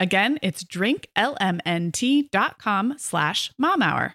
[0.00, 4.14] Again, it's drinklmnt.com slash mom hour.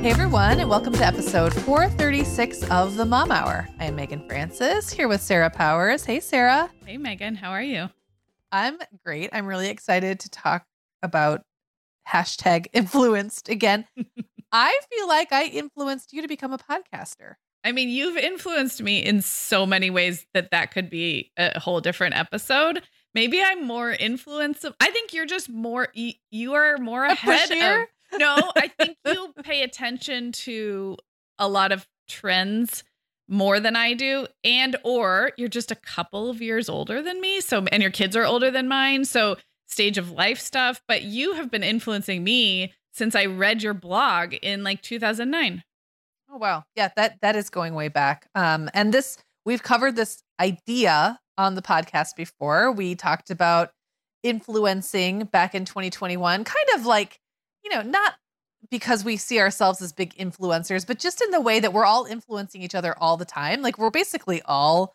[0.00, 3.68] Hey everyone, and welcome to episode 436 of the Mom Hour.
[3.80, 6.04] I am Meagan Francis here with Sarah Powers.
[6.04, 6.70] Hey Sarah.
[6.86, 7.90] Hey Meagan, how are you?
[8.52, 9.30] I'm great.
[9.32, 10.64] I'm really excited to talk
[11.02, 11.42] about
[12.08, 13.86] hashtag influenced again.
[14.52, 17.34] I feel like I influenced you to become a podcaster.
[17.64, 21.80] I mean, you've influenced me in so many ways that that could be a whole
[21.80, 22.82] different episode.
[23.14, 24.64] Maybe I'm more influenced.
[24.80, 25.88] I think you're just more.
[26.30, 27.88] You are more ahead of.
[28.12, 30.96] No, I think you pay attention to
[31.38, 32.84] a lot of trends
[33.28, 37.40] more than I do, and or you're just a couple of years older than me.
[37.40, 39.04] So, and your kids are older than mine.
[39.04, 39.36] So,
[39.66, 40.80] stage of life stuff.
[40.88, 45.62] But you have been influencing me since I read your blog in like 2009.
[46.30, 46.64] Oh wow.
[46.74, 48.28] Yeah, that that is going way back.
[48.34, 52.72] Um and this we've covered this idea on the podcast before.
[52.72, 53.70] We talked about
[54.22, 57.18] influencing back in 2021, kind of like,
[57.68, 58.14] you know, not
[58.70, 62.04] because we see ourselves as big influencers, but just in the way that we're all
[62.04, 63.62] influencing each other all the time.
[63.62, 64.94] Like we're basically all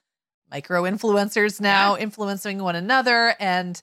[0.51, 2.03] micro influencers now, yeah.
[2.03, 3.81] influencing one another and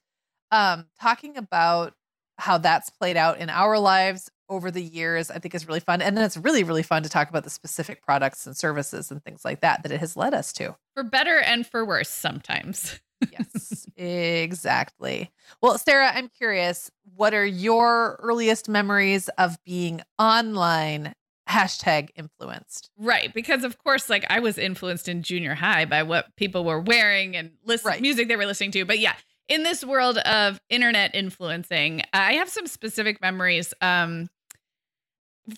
[0.52, 1.94] um talking about
[2.38, 6.02] how that's played out in our lives over the years, I think is really fun.
[6.02, 9.22] And then it's really, really fun to talk about the specific products and services and
[9.22, 10.76] things like that that it has led us to.
[10.94, 13.00] For better and for worse sometimes.
[13.30, 15.30] Yes, exactly.
[15.62, 21.14] Well, Sarah, I'm curious, what are your earliest memories of being online
[21.48, 22.90] hashtag influenced?
[22.96, 23.32] Right.
[23.34, 27.36] Because of course, like I was influenced in junior high by what people were wearing
[27.36, 28.00] and listen right.
[28.00, 28.84] music they were listening to.
[28.84, 29.14] But yeah,
[29.48, 34.28] in this world of internet influencing, I have some specific memories um,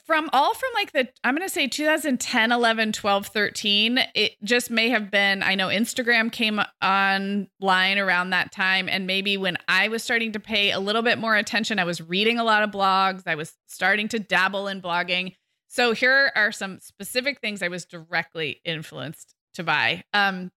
[0.07, 3.99] from all from like the I'm going to say 2010, 11, 12, 13.
[4.15, 9.37] It just may have been I know Instagram came online around that time and maybe
[9.37, 12.45] when I was starting to pay a little bit more attention, I was reading a
[12.45, 15.35] lot of blogs, I was starting to dabble in blogging.
[15.69, 20.05] So here are some specific things I was directly influenced to buy.
[20.13, 20.51] Um,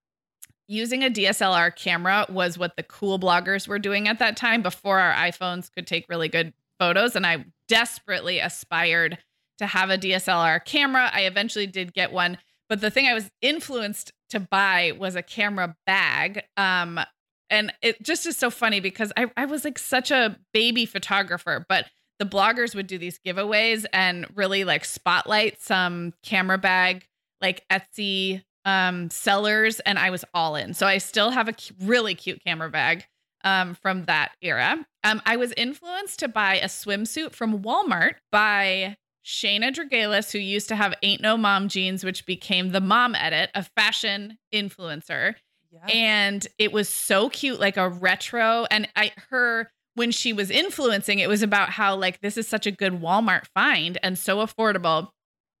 [0.68, 4.98] using a DSLR camera was what the cool bloggers were doing at that time before
[4.98, 7.16] our iPhones could take really good photos.
[7.16, 9.18] And I desperately aspired
[9.58, 11.10] to have a DSLR camera.
[11.12, 12.38] I eventually did get one.
[12.68, 16.42] But the thing I was influenced to buy was a camera bag.
[16.56, 17.00] Um,
[17.48, 21.64] and it just is so funny because I, I was like such a baby photographer,
[21.68, 21.86] but
[22.18, 27.06] the bloggers would do these giveaways and really like spotlight some camera bag,
[27.40, 30.74] like Etsy um, sellers, and I was all in.
[30.74, 33.04] So I still have a really cute camera bag
[33.44, 34.86] um, from that era.
[35.04, 40.68] Um, I was influenced to buy a swimsuit from Walmart by Shana Draugelis, who used
[40.68, 45.34] to have Ain't No Mom jeans, which became the Mom Edit, a fashion influencer.
[45.72, 45.90] Yes.
[45.92, 48.66] And it was so cute, like a retro.
[48.70, 52.66] And I her when she was influencing, it was about how like this is such
[52.66, 55.10] a good Walmart find and so affordable.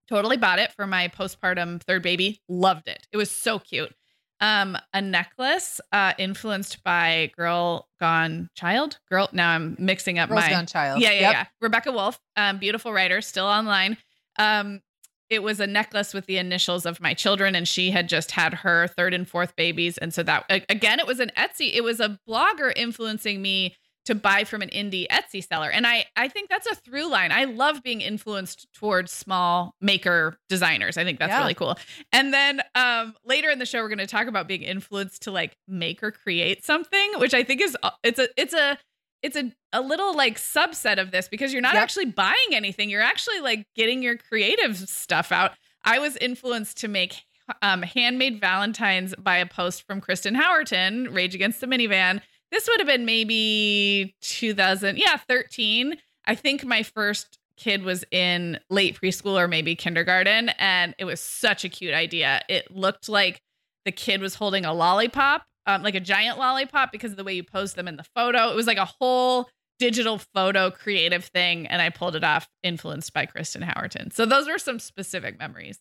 [0.08, 2.40] Totally bought it for my postpartum third baby.
[2.48, 3.08] Loved it.
[3.10, 3.92] It was so cute.
[4.40, 8.98] Um, a necklace uh, influenced by Girl Gone Child.
[9.10, 11.00] Girl, now I'm mixing up Girls my Gone Child.
[11.00, 11.32] Yeah, yeah, Yep.
[11.32, 11.44] yeah.
[11.62, 13.96] Rebecca Woolf, um, beautiful writer, still online.
[14.38, 14.82] Um,
[15.30, 18.52] it was a necklace with the initials of my children, and she had just had
[18.54, 21.72] her third and fourth babies, and so that again, it was an Etsy.
[21.74, 23.74] It was a blogger influencing me
[24.06, 27.30] to buy from an indie Etsy seller, and I I think that's a through line.
[27.32, 30.96] I love being influenced towards small maker designers.
[30.96, 31.40] I think that's Yeah.
[31.40, 31.76] really cool.
[32.12, 35.30] And then um, later in the show, we're going to talk about being influenced to
[35.30, 38.78] like make or create something, which I think is uh, it's a it's a
[39.22, 41.82] it's a, a little like subset of this because you're not Yep.
[41.82, 42.90] actually buying anything.
[42.90, 45.52] You're actually like getting your creative stuff out.
[45.84, 47.22] I was influenced to make
[47.62, 52.20] um, handmade Valentines by a post from Kristen Howerton, Rage Against the Minivan.
[52.52, 55.96] This would have been maybe 2000, yeah, 13.
[56.26, 61.20] I think my first kid was in late preschool or maybe kindergarten, and it was
[61.20, 62.42] such a cute idea.
[62.48, 63.40] It looked like
[63.84, 67.34] the kid was holding a lollipop, um, like a giant lollipop, because of the way
[67.34, 68.50] you posed them in the photo.
[68.50, 69.48] It was like a whole
[69.78, 74.12] digital photo creative thing, and I pulled it off, influenced by Kristen Howerton.
[74.12, 75.78] So those were some specific memories.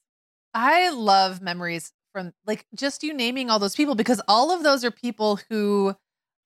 [0.54, 4.86] I love memories from like just you naming all those people because all of those
[4.86, 5.96] are people who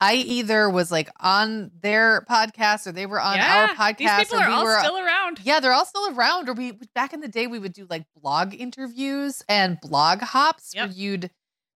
[0.01, 3.97] I either was like on their podcast or they were on our podcast.
[3.97, 5.39] These people or are we all were, still around.
[5.43, 6.47] Yeah, they're all still around.
[6.47, 10.71] Or we back in the day we would do like blog interviews and blog hops
[10.73, 10.87] Yep.
[10.89, 11.31] where you'd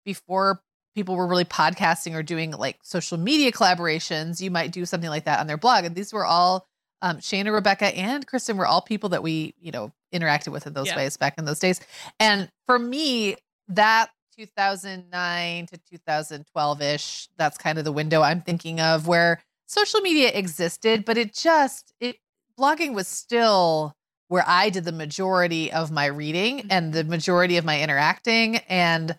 [0.06, 0.62] before
[0.96, 5.26] people were really podcasting or doing like social media collaborations, you might do something like
[5.26, 5.86] that on their blog.
[5.86, 6.68] And these were all
[7.02, 10.74] um Shana, Rebecca, and Kristen were all people that we, you know, interacted with in
[10.74, 10.98] those Yeah.
[10.98, 11.80] ways back in those days.
[12.20, 13.38] And for me,
[13.70, 20.00] that 2009 to 2012 ish, that's kind of the window I'm thinking of where social
[20.00, 22.18] media existed, but it just, it,
[22.58, 23.94] blogging was still
[24.30, 29.18] where I did the majority of my reading and the majority of my interacting and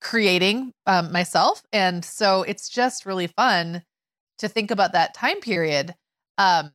[0.00, 1.62] creating um, myself.
[1.72, 3.82] And so it's just really fun
[4.38, 5.94] to think about that time period.
[6.38, 6.72] Um,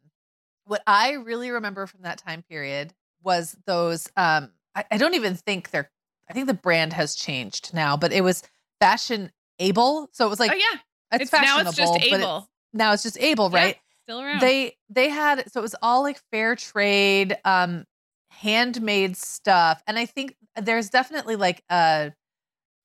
[0.66, 5.36] what I really remember from that time period was those, um, I, I don't even
[5.36, 5.90] think they're,
[6.30, 8.44] I think the brand has changed now, but it was
[8.82, 10.10] fashion able.
[10.14, 10.80] So it was like, oh yeah,
[11.14, 12.50] it's, it's now it's just but it's- able.
[12.74, 13.78] now it's just able, Yeah, right?
[14.04, 14.40] Still around.
[14.42, 17.84] they they had so it was all like fair trade um
[18.32, 22.14] handmade stuff and i think there's definitely like a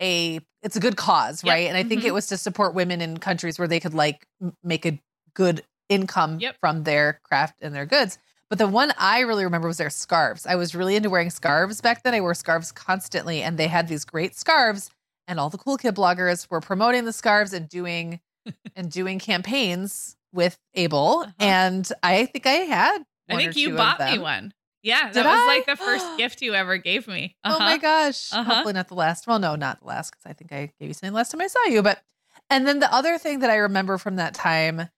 [0.01, 1.53] a it's a good cause Yep.
[1.53, 2.15] right and i think it Mhm.
[2.15, 4.99] was to support women in countries where they could like m- make a
[5.35, 6.57] good income Yep.
[6.61, 8.19] from their craft and their goods
[8.53, 11.81] but the one i really remember was their scarves i was really into wearing scarves
[11.81, 14.91] back then i wore scarves constantly and they had these great scarves
[15.27, 18.21] and all the cool kid bloggers were promoting the scarves and doing
[18.77, 21.21] and doing campaigns with Able.
[21.21, 21.33] Uh-huh.
[21.39, 23.03] And I think I had.
[23.29, 24.53] I think you bought me one.
[24.83, 25.47] Yeah, that Did was I?
[25.47, 27.37] like the first gift you ever gave me.
[27.45, 27.79] Oh my Uh-huh.
[27.79, 28.33] gosh.
[28.33, 28.43] Uh-huh.
[28.43, 29.27] Hopefully not the last.
[29.29, 31.47] Well, no, not the last because I think I gave you something last time I
[31.47, 31.83] saw you.
[31.83, 32.03] But
[32.51, 34.89] and then the other thing that I remember from that time,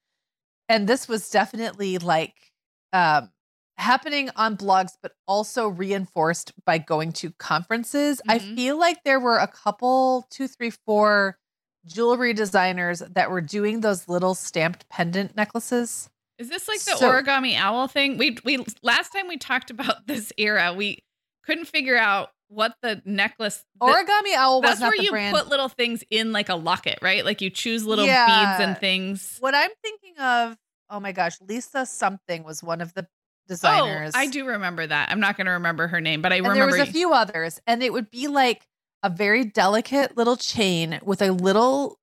[0.70, 2.50] and this was definitely like
[2.94, 3.30] um
[3.76, 8.20] happening on blogs, but also reinforced by going to conferences.
[8.28, 8.54] I Mhm.
[8.56, 11.38] feel like there were a couple, two, three, four
[11.86, 16.08] jewelry designers that were doing those little stamped pendant necklaces.
[16.38, 18.16] Is this like the So- origami owl thing?
[18.16, 21.04] We we last time we talked about this era, we
[21.44, 23.64] couldn't figure out what the necklace.
[23.80, 25.34] the- Origami Owl was that's not where you brand.
[25.34, 27.24] put little things in like a locket, right?
[27.24, 28.20] Like you choose little beads
[28.60, 29.36] and things.
[29.40, 30.56] what I'm thinking of,
[30.88, 33.06] oh my gosh, Lisa something was one of the
[33.44, 34.12] Oh, designers.
[34.14, 35.10] I do remember that.
[35.10, 36.72] I'm not going to remember her name, but I and remember.
[36.72, 38.66] there was a few others, and it would be like
[39.02, 41.98] a very delicate little chain with a little,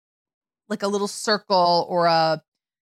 [0.70, 2.42] like a little circle or a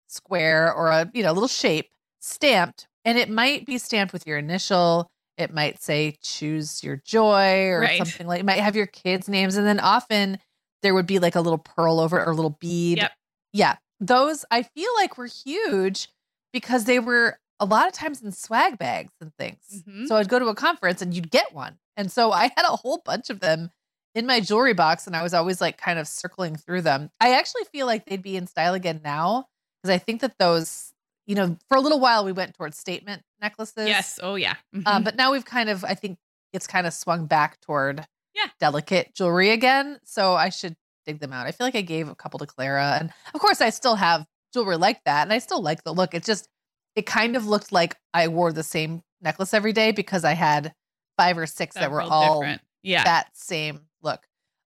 [0.08, 4.38] square or a you know little shape stamped, and it might be stamped with your
[4.38, 5.08] initial.
[5.38, 7.98] It might say "Choose Your Joy" or Right.
[7.98, 8.40] something like.
[8.40, 10.40] It might have your kids' names, and then often
[10.82, 13.00] there would be like a little pearl over it or a little bead.
[13.00, 13.12] Yep.
[13.52, 16.08] Yeah, those I feel like were huge
[16.54, 19.84] because they were a lot of times in swag bags and things.
[19.88, 20.08] Mhm.
[20.08, 21.80] So I'd go to a conference and you'd get one.
[21.96, 23.72] And so I had a whole bunch of them
[24.14, 27.10] in my jewelry box and I was always like kind of circling through them.
[27.20, 29.48] I actually feel like they'd be in style again now
[29.82, 30.94] because I think that those,
[31.26, 33.88] you know, for a little while we went towards statement necklaces.
[33.88, 34.20] Yes.
[34.22, 34.56] Oh yeah.
[34.76, 34.84] Mhm.
[34.86, 36.18] Um, but now we've kind of, I think
[36.54, 38.48] it's kind of swung back toward Yeah.
[38.60, 40.00] delicate jewelry again.
[40.04, 41.48] So I should dig them out.
[41.48, 42.98] I feel like I gave a couple to Clara.
[43.00, 45.22] And of course, I still have jewelry like that.
[45.24, 46.14] And I still like the look.
[46.14, 46.48] It's just,
[46.96, 50.74] it kind of looked like I wore the same necklace every day because I had
[51.18, 52.62] five or six that were all different.
[52.84, 53.04] Yeah.
[53.04, 54.22] that same look.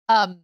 [0.09, 0.41] Um,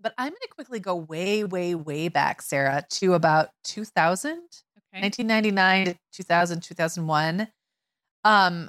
[0.00, 4.30] but I'm going to quickly go way, way, way back, Sarah, to about 2000.
[4.30, 5.00] okay.
[5.02, 7.48] 1999 to 2000 2001
[8.24, 8.68] um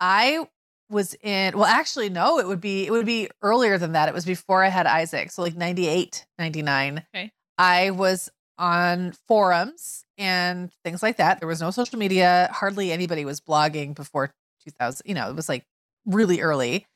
[0.00, 0.46] i
[0.88, 4.14] was in well actually no it would be it would be earlier than that it
[4.14, 10.70] was before i had isaac so like 98 99 okay i was on forums and
[10.84, 11.40] things like that.
[11.40, 12.50] There was no social media.
[12.52, 15.64] Hardly anybody was blogging before 2000 you know it was like
[16.06, 16.86] really early.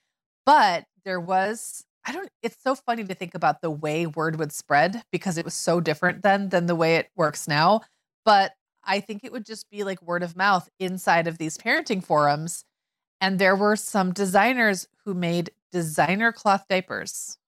[0.47, 4.53] But there was i don't it's so funny to think about the way word would
[4.53, 7.81] spread because it was so different then than the way it works now.
[8.25, 8.53] But
[8.85, 12.65] i think it would just be like word of mouth inside of these parenting forums.
[13.21, 17.39] And there were some designers who made designer cloth diapers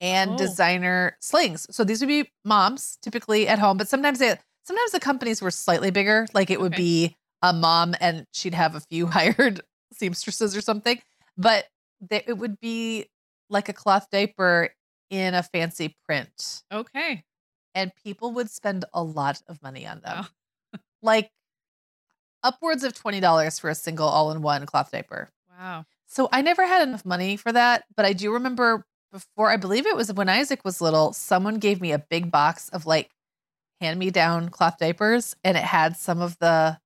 [0.00, 0.36] and oh.
[0.36, 1.66] designer slings.
[1.70, 5.50] So these would be moms typically at home, but sometimes they sometimes the companies were
[5.50, 6.26] slightly bigger.
[6.32, 6.82] Like it would okay.
[6.82, 9.60] be a mom and she'd have a few hired
[9.92, 11.00] seamstresses or something.
[11.36, 11.66] But
[12.00, 13.06] they, it would be
[13.48, 14.70] like a cloth diaper
[15.10, 16.62] in a fancy print.
[16.72, 17.24] Okay.
[17.74, 20.24] And people would spend a lot of money on them.
[20.24, 20.78] Oh.
[21.02, 21.30] like
[22.42, 25.30] upwards of $20 for a single all in one cloth diaper.
[25.58, 25.84] Wow.
[26.06, 29.86] So I never had enough money for that, but I do remember before, I believe
[29.86, 33.10] it was when Isaac was little, someone gave me a big box of like
[33.80, 36.78] hand me down cloth diapers and it had some of the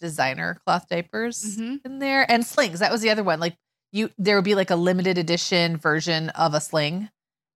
[0.00, 1.76] designer cloth diapers mm-hmm.
[1.84, 2.80] in there and slings.
[2.80, 3.40] That was the other one.
[3.40, 3.56] Like
[3.92, 7.08] you, there would be like a limited edition version of a sling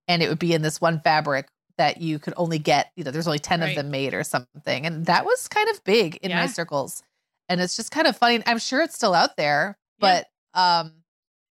[0.09, 3.11] and it would be in this one fabric that you could only get, you know,
[3.11, 3.71] there's only 10 right.
[3.71, 4.87] of them made or something.
[4.87, 6.41] And that was kind of big in yeah.
[6.41, 7.03] my circles
[7.49, 8.43] and it's just kind of funny.
[8.47, 10.81] I'm sure it's still out there, but yeah.
[10.81, 10.93] um,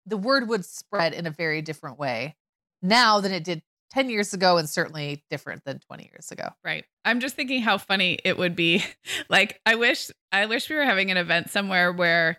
[0.06, 2.34] the word would spread in a very different way
[2.84, 6.48] now than it did 10 years ago and certainly different than 20 years ago.
[6.64, 6.84] Right.
[7.04, 8.84] I'm just thinking how funny it would be.
[9.28, 12.38] like I wish I wish we were having an event somewhere where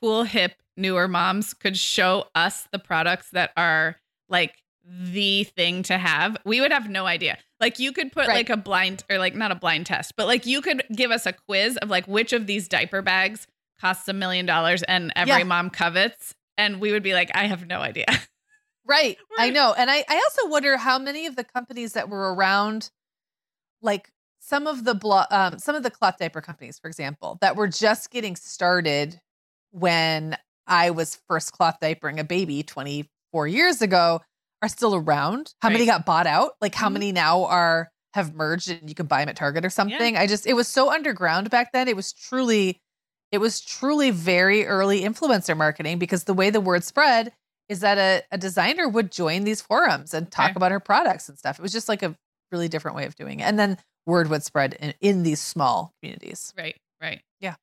[0.00, 3.96] cool hip newer moms could show us the products that are
[4.28, 6.36] like the thing to have.
[6.44, 7.38] We would have no idea.
[7.60, 8.34] Like you could put right.
[8.34, 11.24] like a blind or like not a blind test, but like you could give us
[11.26, 13.46] a quiz of like which of these diaper bags
[13.80, 15.44] costs a million dollars and every yeah.
[15.44, 16.34] mom covets.
[16.58, 18.06] And we would be like, I have no idea.
[18.86, 19.16] Right.
[19.38, 19.74] I know.
[19.76, 22.90] And I, I also wonder how many of the companies that were around,
[23.80, 24.10] like
[24.40, 27.68] some of the blo- um, some of the cloth diaper companies, for example, that were
[27.68, 29.20] just getting started
[29.70, 30.36] when
[30.66, 34.20] I was first cloth diapering a baby 24 years ago
[34.62, 35.54] are still around?
[35.60, 35.74] How right.
[35.74, 36.52] many got bought out?
[36.60, 36.94] Like how mm-hmm.
[36.94, 40.14] many now are have merged and you can buy them at Target or something?
[40.14, 40.20] Yeah.
[40.20, 41.88] I just it was so underground back then.
[41.88, 42.80] It was truly
[43.30, 47.32] it was truly very early influencer marketing because the way the word spread
[47.68, 50.56] is that a, a designer would join these forums and talk okay.
[50.56, 51.58] about her products and stuff.
[51.58, 52.16] It was just like a
[52.50, 53.44] really different way of doing it.
[53.44, 56.52] And then word would spread in, in these small communities.
[56.56, 57.22] Right, right.
[57.40, 57.54] Yeah.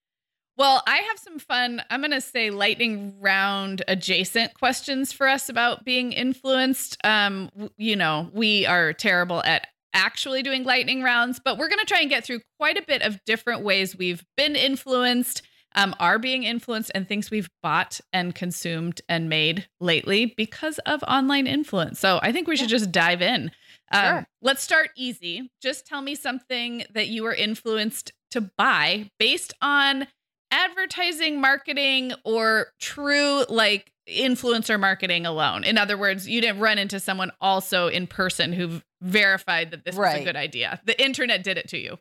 [0.58, 5.48] Well, I have some fun, I'm going to say lightning round adjacent questions for us
[5.48, 6.98] about being influenced.
[7.04, 11.86] Um, you know, we are terrible at actually doing lightning rounds, but we're going to
[11.86, 15.42] try and get through quite a bit of different ways we've been influenced,
[15.76, 21.04] um, are being influenced, and things we've bought and consumed and made lately because of
[21.04, 22.00] online influence.
[22.00, 23.52] So I think we should just dive in.
[23.92, 24.28] Um, sure.
[24.42, 25.52] Let's start easy.
[25.62, 30.08] Just tell me something that you were influenced to buy based on
[30.52, 35.64] advertising marketing or true like influencer marketing alone.
[35.64, 39.96] In other words, you didn't run into someone also in person who verified that this
[39.96, 40.14] right.
[40.14, 40.80] was a good idea.
[40.86, 42.00] The internet did it to you.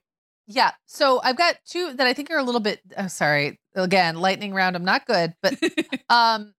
[0.50, 0.72] Yeah.
[0.86, 3.60] So I've got two that I think are a little bit oh, sorry.
[3.74, 4.74] Again, lightning round.
[4.74, 5.54] I'm not good, but
[6.08, 6.54] um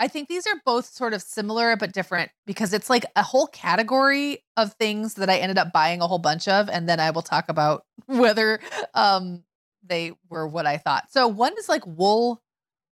[0.00, 3.46] I think these are both sort of similar but different because it's like a whole
[3.46, 7.10] category of things that I ended up buying a whole bunch of and then I
[7.10, 8.58] will talk about whether
[8.94, 9.44] um
[9.84, 11.04] they were what I thought.
[11.12, 12.42] So one is like wool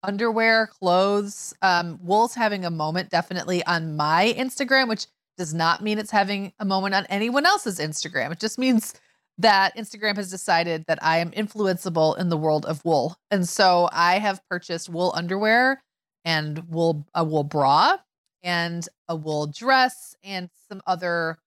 [0.02, 1.54] underwear, clothes.
[1.62, 6.54] Um, wool's having a moment definitely on my Instagram, which does not mean it's having
[6.60, 8.32] a moment on anyone else's Instagram.
[8.32, 8.94] It just means
[9.40, 13.16] that Instagram has decided that I am influenceable in the world of wool.
[13.32, 15.82] And so I have purchased wool underwear
[16.26, 17.98] and wool a wool bra
[18.44, 21.40] and a wool dress and some other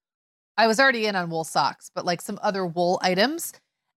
[0.57, 3.53] I was already in on wool socks, but like some other wool items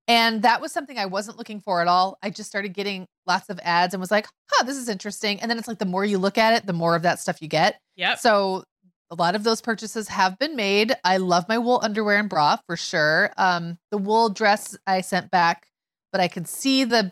[0.08, 2.18] and that was something I wasn't looking for at all.
[2.22, 5.40] I just started getting lots of ads and was like, huh, this is interesting.
[5.42, 7.42] And then it's like the more you look at it, the more of that stuff
[7.42, 7.80] you get.
[7.96, 8.16] Yeah.
[8.16, 8.64] So
[9.12, 10.94] a lot of those purchases have been made.
[11.04, 13.32] I love my wool underwear and bra for sure.
[13.38, 15.68] Um, the wool dress I sent back,
[16.12, 17.12] but I can see the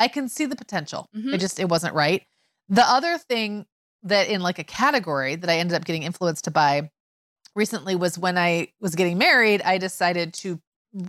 [0.00, 1.08] I can see the potential.
[1.16, 1.34] Mm-hmm.
[1.34, 2.24] It just it wasn't right.
[2.68, 3.66] The other thing
[4.04, 6.90] that in like a category that I ended up getting influenced to buy
[7.54, 10.60] recently was when I was getting married, I decided to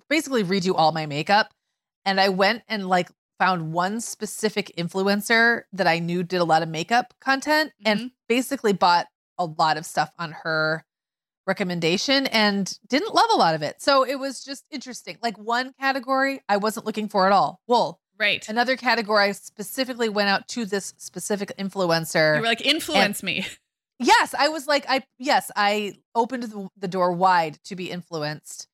[0.09, 1.51] basically redo all my makeup.
[2.05, 6.61] And I went and like found one specific influencer that I knew did a lot
[6.61, 7.91] of makeup content mm-hmm.
[7.91, 10.85] and basically bought a lot of stuff on her
[11.47, 13.81] recommendation and didn't love a lot of it.
[13.81, 15.17] So it was just interesting.
[15.21, 17.99] Like one category I wasn't looking for at all wool.
[18.17, 18.47] Right.
[18.47, 22.35] Another category I specifically went out to this specific influencer.
[22.35, 23.45] You were like, influence me.
[23.99, 28.67] Yes, I was like, I yes, I opened the, the door wide to be influenced.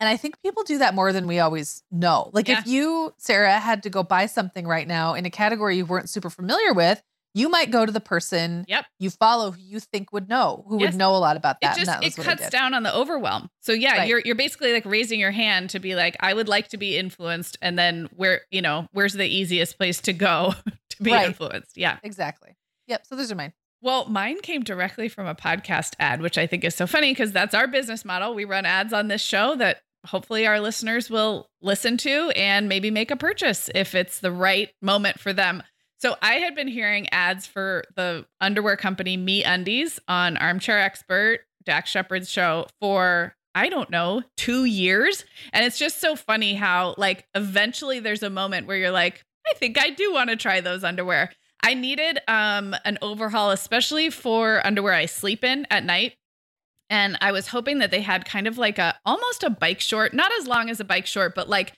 [0.00, 2.30] And I think people do that more than we always know.
[2.32, 2.60] Like yeah.
[2.60, 6.08] if you, Sarah, had to go buy something right now in a category you weren't
[6.08, 7.02] super familiar with,
[7.34, 8.86] you might go to the person yep.
[8.98, 10.92] you follow who you think would know, who yes.
[10.92, 11.76] would know a lot about that.
[11.76, 13.48] It just it cuts down on the overwhelm.
[13.60, 14.08] So yeah, right.
[14.08, 16.96] you're you're basically like raising your hand to be like, I would like to be
[16.96, 20.54] influenced, and then where you know where's the easiest place to go
[20.90, 21.26] to be right.
[21.26, 21.76] influenced?
[21.76, 22.56] Yeah, exactly.
[22.86, 23.06] Yep.
[23.06, 23.52] So those are mine.
[23.80, 27.30] Well, mine came directly from a podcast ad, which I think is so funny because
[27.30, 28.34] that's our business model.
[28.34, 32.90] We run ads on this show that hopefully our listeners will listen to and maybe
[32.90, 35.62] make a purchase if it's the right moment for them.
[35.98, 41.40] So I had been hearing ads for the underwear company Me Undies on Armchair Expert,
[41.64, 45.24] Dax Shepard's show for I don't know, 2 years.
[45.52, 49.54] And it's just so funny how like eventually there's a moment where you're like, I
[49.54, 51.30] think I do want to try those underwear.
[51.64, 56.14] I needed um an overhaul especially for underwear I sleep in at night.
[56.90, 60.14] And I was hoping that they had kind of like a almost a bike short,
[60.14, 61.72] not as long as a bike short, but like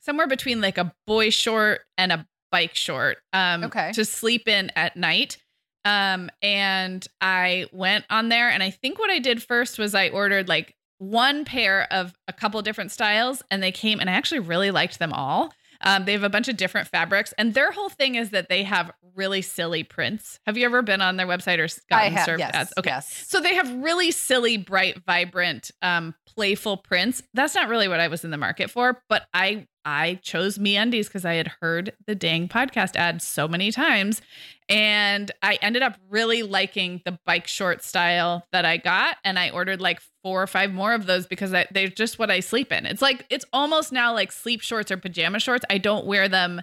[0.00, 3.90] somewhere between like a boy short and a bike short um, okay.
[3.94, 5.38] to sleep in at night.
[5.84, 10.08] Um, and I went on there, and I think what I did first was I
[10.08, 14.38] ordered like one pair of a couple different styles, and they came, and I actually
[14.38, 15.52] really liked them all.
[15.80, 18.62] Um, they have a bunch of different fabrics, and their whole thing is that they
[18.62, 20.38] have really silly prints.
[20.46, 22.72] Have you ever been on their website or gotten have, served yes, ads?
[22.78, 23.26] Okay, yes.
[23.28, 27.20] so they have really silly, bright, vibrant, um, playful prints.
[27.34, 30.76] That's not really what I was in the market for, but I I chose Me
[30.76, 34.22] Undies because I had heard the dang podcast ad so many times.
[34.68, 39.18] And I ended up really liking the bike short style that I got.
[39.24, 42.30] And I ordered like four or five more of those because I, they're just what
[42.30, 42.86] I sleep in.
[42.86, 45.64] It's like, it's almost now like sleep shorts or pajama shorts.
[45.68, 46.62] I don't wear them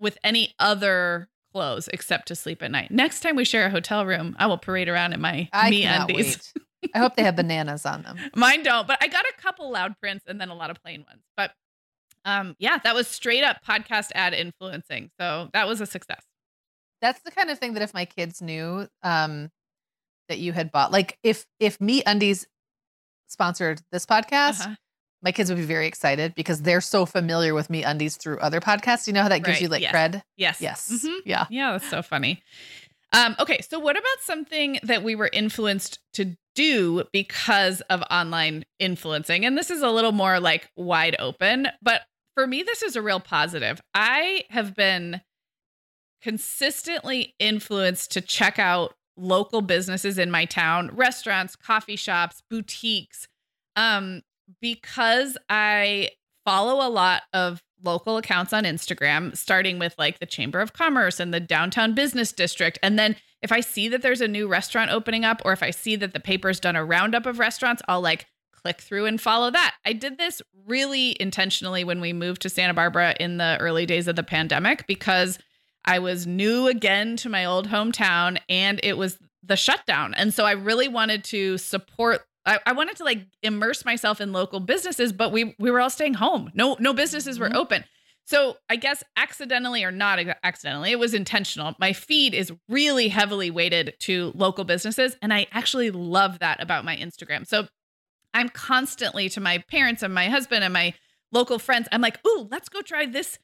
[0.00, 2.90] with any other clothes except to sleep at night.
[2.90, 5.84] Next time we share a hotel room, I will parade around in my I Me
[5.84, 6.52] Undies.
[6.94, 8.18] I hope they have bananas on them.
[8.34, 11.04] Mine don't, but I got a couple loud prints and then a lot of plain
[11.08, 11.22] ones.
[11.36, 11.52] But
[12.24, 15.10] um, yeah, that was straight up podcast ad influencing.
[15.18, 16.22] So that was a success.
[17.00, 19.50] That's the kind of thing that if my kids knew um,
[20.28, 22.46] that you had bought, like if if Me Undies
[23.26, 24.74] sponsored this podcast, uh-huh.
[25.22, 28.60] my kids would be very excited because they're so familiar with Me Undies through other
[28.60, 29.06] podcasts.
[29.06, 29.62] You know how that gives right.
[29.62, 29.94] you like yes.
[29.94, 30.22] cred?
[30.36, 30.60] Yes.
[30.60, 30.92] Yes.
[30.92, 31.18] Mm-hmm.
[31.24, 31.46] Yeah.
[31.50, 32.42] Yeah, that's so funny.
[33.12, 38.64] Um, okay, so what about something that we were influenced to do because of online
[38.78, 39.44] influencing?
[39.44, 42.02] And this is a little more like wide open, but
[42.34, 43.80] for me, this is a real positive.
[43.94, 45.20] I have been
[46.22, 53.28] consistently influenced to check out local businesses in my town, restaurants, coffee shops, boutiques,
[53.76, 54.22] um,
[54.60, 56.10] because I
[56.44, 61.20] follow a lot of local accounts on Instagram, starting with like the Chamber of Commerce
[61.20, 62.78] and the Downtown Business District.
[62.82, 65.70] And then if I see that there's a new restaurant opening up, or if I
[65.70, 68.26] see that the paper's done a roundup of restaurants, I'll like
[68.64, 69.74] click through and follow that.
[69.84, 74.08] I did this really intentionally when we moved to Santa Barbara in the early days
[74.08, 75.38] of the pandemic because
[75.84, 80.14] I was new again to my old hometown and it was the shutdown.
[80.14, 84.32] And so I really wanted to support I, I wanted to like immerse myself in
[84.32, 86.50] local businesses, but we we were all staying home.
[86.54, 87.56] No no businesses were mm-hmm.
[87.56, 87.84] open.
[88.24, 91.74] So I guess accidentally or not accidentally, it was intentional.
[91.78, 96.84] My feed is really heavily weighted to local businesses, and I actually love that about
[96.84, 97.46] my Instagram.
[97.46, 97.66] So
[98.34, 100.94] I'm constantly to my parents and my husband and my
[101.32, 103.38] local friends, I'm like, ooh, let's go try this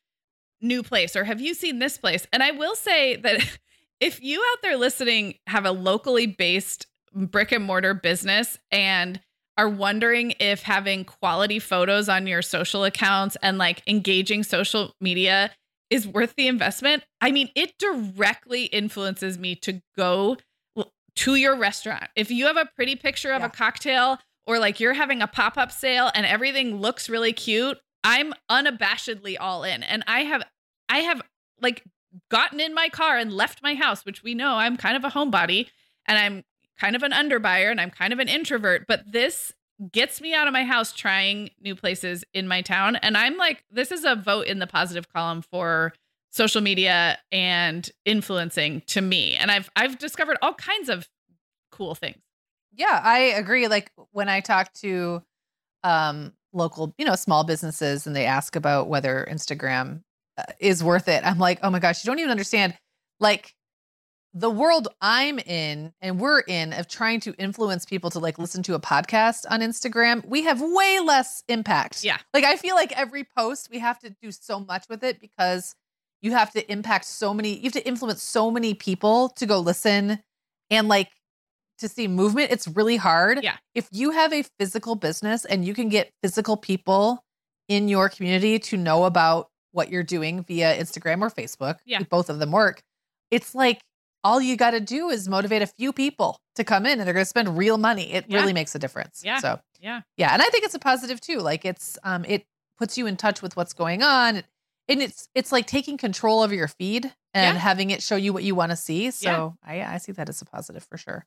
[0.61, 2.27] new place or have you seen this place?
[2.33, 3.59] And I will say that
[4.01, 9.21] if you out there listening have a locally based brick and mortar business and
[9.57, 15.51] are wondering if having quality photos on your social accounts and like engaging social media
[15.91, 20.37] is worth the investment, I mean, it directly influences me to go
[21.17, 22.09] to your restaurant.
[22.15, 23.47] If you have a pretty picture of yeah.
[23.47, 27.79] a cocktail or like you're having a pop up sale and everything looks really cute,
[28.03, 29.83] I'm unabashedly all in.
[29.83, 30.43] And I have,
[30.89, 31.21] I have
[31.61, 31.85] like
[32.31, 35.15] gotten in my car and left my house, which we know I'm kind of a
[35.15, 35.69] homebody
[36.07, 36.45] and I'm
[36.81, 39.53] kind of an underbuyer and I'm kind of an introvert, but this
[39.93, 42.97] gets me out of my house trying new places in my town.
[42.97, 45.93] And I'm like, this is a vote in the positive column for
[46.31, 49.35] social media and influencing to me.
[49.35, 51.09] And I've I've discovered all kinds of
[51.71, 52.19] cool things.
[52.79, 53.69] Yeah, I agree.
[53.69, 55.23] Like when I talk to
[55.83, 60.03] um, local, you know, small businesses and they ask about whether Instagram
[60.39, 62.79] uh, is worth it, I'm like, oh my gosh, you don't even understand.
[63.21, 63.55] Like
[64.33, 68.63] the world I'm in and we're in of trying to influence people to like listen
[68.65, 72.05] to a podcast on Instagram, we have way less impact.
[72.05, 72.19] Yeah.
[72.33, 75.75] Like I feel like every post we have to do so much with it because
[76.23, 79.59] you have to impact so many, you have to influence so many people to go
[79.59, 80.23] listen
[80.71, 81.09] and like
[81.79, 82.51] to see movement.
[82.51, 83.43] It's really hard.
[83.43, 83.57] Yeah.
[83.75, 87.25] If you have a physical business and you can get physical people
[87.69, 92.03] in your community to know about what you're doing via Instagram or Facebook, yeah.
[92.03, 92.83] both of them work.
[93.31, 93.81] It's like
[94.25, 97.15] all you got to do is motivate a few people to come in and they're
[97.15, 98.13] going to spend real money.
[98.13, 98.41] It yeah.
[98.41, 99.23] really makes a difference.
[99.25, 99.39] Yeah.
[99.39, 100.01] So, yeah.
[100.17, 100.33] Yeah.
[100.33, 101.39] And I think it's a positive too.
[101.39, 102.45] Like it's, um, it
[102.79, 104.43] puts you in touch with what's going on.
[104.89, 107.61] And it's, it's like taking control over your feed and yeah.
[107.61, 109.11] having it show you what you want to see.
[109.11, 111.27] So I, I see that as a positive for sure.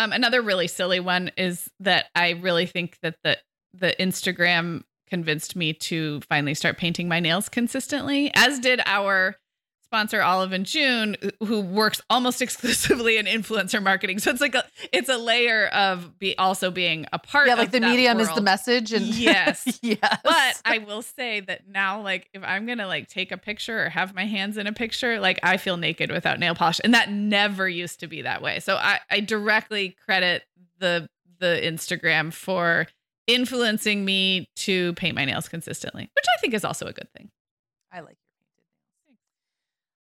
[0.00, 3.36] Um, another really silly one is that I really think that the,
[3.74, 9.36] the Instagram convinced me to finally start painting my nails consistently, as did our
[9.90, 14.20] sponsor Olive and June, who works almost exclusively in influencer marketing.
[14.20, 17.48] So it's like a it's a layer of be also being a part.
[17.48, 18.28] Yeah, like the medium world.
[18.28, 20.18] is the message, and yes, yes.
[20.22, 23.88] But I will say that now, like if I'm gonna like take a picture or
[23.88, 27.10] have my hands in a picture, like I feel naked without nail polish, and that
[27.10, 28.60] never used to be that way.
[28.60, 30.44] So I I directly credit
[30.78, 31.08] the
[31.40, 32.86] the Instagram for
[33.26, 37.30] influencing me to paint my nails consistently, which I think is also a good thing.
[37.92, 38.18] I like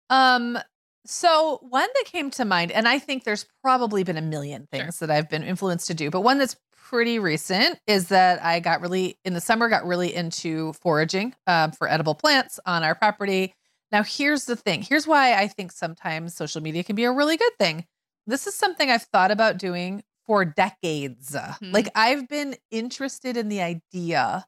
[0.09, 0.57] um,
[1.05, 4.97] so one that came to mind, and I think there's probably been a million things
[4.97, 5.07] sure.
[5.07, 6.55] that I've been influenced to do, but one that's
[6.93, 11.71] pretty recent is that I got really in the summer got really into foraging um,
[11.71, 13.53] for edible plants on our property.
[13.91, 14.81] Now, here's the thing.
[14.81, 17.85] Here's why I think sometimes social media can be a really good thing.
[18.27, 21.31] This is something I've thought about doing for decades.
[21.31, 21.71] Mm-hmm.
[21.71, 24.45] Like I've been interested in the idea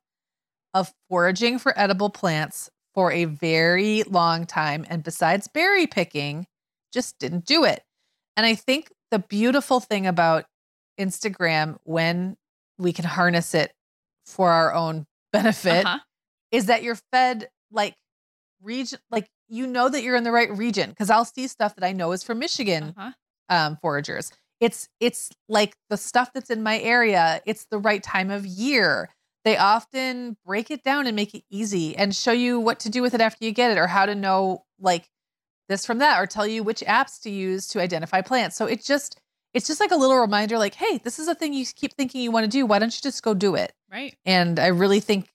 [0.73, 4.85] of foraging for edible plants for a very long time.
[4.89, 6.47] And besides berry picking,
[6.93, 7.83] just didn't do it.
[8.37, 10.45] And I think the beautiful thing about
[10.99, 12.37] Instagram when
[12.77, 13.73] we can harness it
[14.25, 15.99] for our own benefit uh-huh.
[16.51, 17.95] is that you're fed like
[18.61, 21.85] region like you know that you're in the right region because I'll see stuff that
[21.85, 23.11] I know is from Michigan uh-huh.
[23.49, 24.31] um, foragers.
[24.59, 27.41] It's it's like the stuff that's in my area.
[27.45, 29.09] It's the right time of year
[29.45, 33.03] they often break it down and make it easy and show you what to do
[33.03, 35.07] with it after you get it or how to know like
[35.69, 38.57] this from that or tell you which apps to use to identify plants.
[38.57, 39.21] So it just
[39.53, 42.21] it's just like a little reminder like hey, this is a thing you keep thinking
[42.21, 42.65] you want to do.
[42.65, 43.71] Why don't you just go do it?
[43.89, 44.15] Right.
[44.25, 45.29] And I really think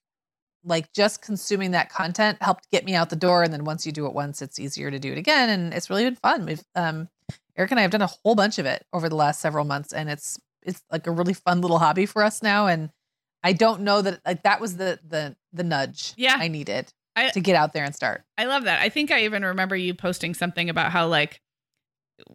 [0.65, 3.93] like just consuming that content helped get me out the door and then once you
[3.93, 6.47] do it once it's easier to do it again and it's really been fun.
[6.47, 7.09] We've um
[7.57, 9.93] Eric and I have done a whole bunch of it over the last several months
[9.93, 12.91] and it's it's like a really fun little hobby for us now and
[13.43, 16.37] I don't know that like that was the the the nudge yeah.
[16.39, 18.23] I needed I, to get out there and start.
[18.39, 18.81] I love that.
[18.81, 21.41] I think I even remember you posting something about how like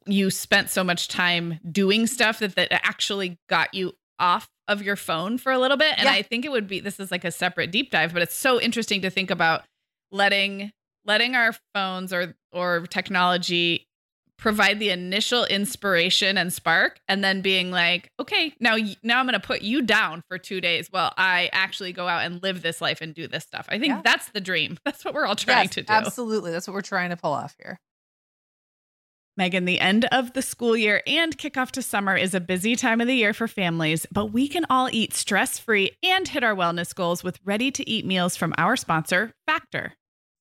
[0.06, 4.96] you spent so much time doing stuff that that actually got you off of your
[4.96, 5.94] phone for a little bit.
[5.98, 6.14] And yeah.
[6.14, 8.60] I think it would be this is like a separate deep dive, but it's so
[8.60, 9.64] interesting to think about
[10.12, 10.72] letting
[11.06, 13.88] letting our phones or or technology
[14.38, 19.34] provide the initial inspiration and spark and then being like okay now now i'm going
[19.34, 22.82] to put you down for 2 days while i actually go out and live this
[22.82, 23.66] life and do this stuff.
[23.70, 24.02] I think yeah.
[24.04, 24.78] that's the dream.
[24.86, 25.94] That's what we're all trying yes, to do.
[25.94, 26.52] absolutely.
[26.52, 27.80] That's what we're trying to pull off here.
[29.38, 33.02] Meagan, the end of the school year and kickoff to summer is a busy time
[33.02, 36.56] of the year for families, but we can all eat stress free and hit our
[36.56, 39.94] wellness goals with ready to eat meals from our sponsor, Factor.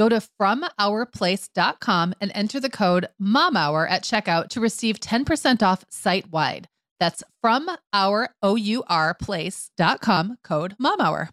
[0.00, 6.32] Go to FromOurPlace.com and enter the code MOMHOUR at checkout to receive 10% off site
[6.32, 6.70] wide.
[6.98, 8.30] That's from our
[10.42, 11.28] code MOMHOUR.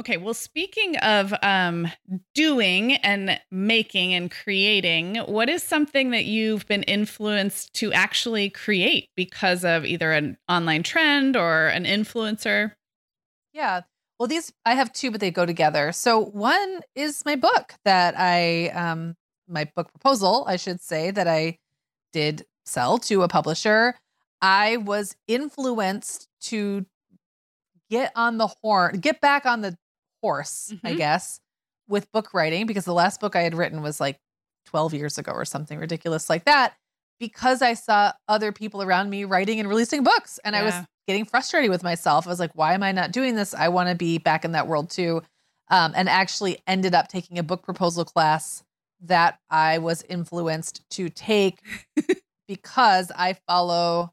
[0.00, 1.86] Okay, well, speaking of um,
[2.34, 9.10] doing and making and creating, what is something that you've been influenced to actually create
[9.14, 12.72] because of either an online trend or an influencer?
[13.52, 13.82] Yeah.
[14.18, 15.92] Well, these I have two, but they go together.
[15.92, 19.16] So one is my book that I, um,
[19.48, 21.58] my book proposal, I should say, that I
[22.12, 23.94] did sell to a publisher.
[24.42, 26.84] I was influenced to
[27.90, 29.76] get on the horn, get back on the
[30.22, 30.86] horse, mm-hmm.
[30.86, 31.40] I guess,
[31.88, 34.18] with book writing because the last book I had written was like
[34.66, 36.74] 12 years ago or something ridiculous like that
[37.18, 40.60] because I saw other people around me writing and releasing books and yeah.
[40.60, 40.74] I was
[41.08, 42.26] getting frustrated with myself.
[42.26, 43.54] I was like, why am I not doing this?
[43.54, 45.22] I want to be back in that world too.
[45.70, 48.62] Um, and actually ended up taking a book proposal class
[49.00, 51.60] that I was influenced to take
[52.48, 54.12] because I follow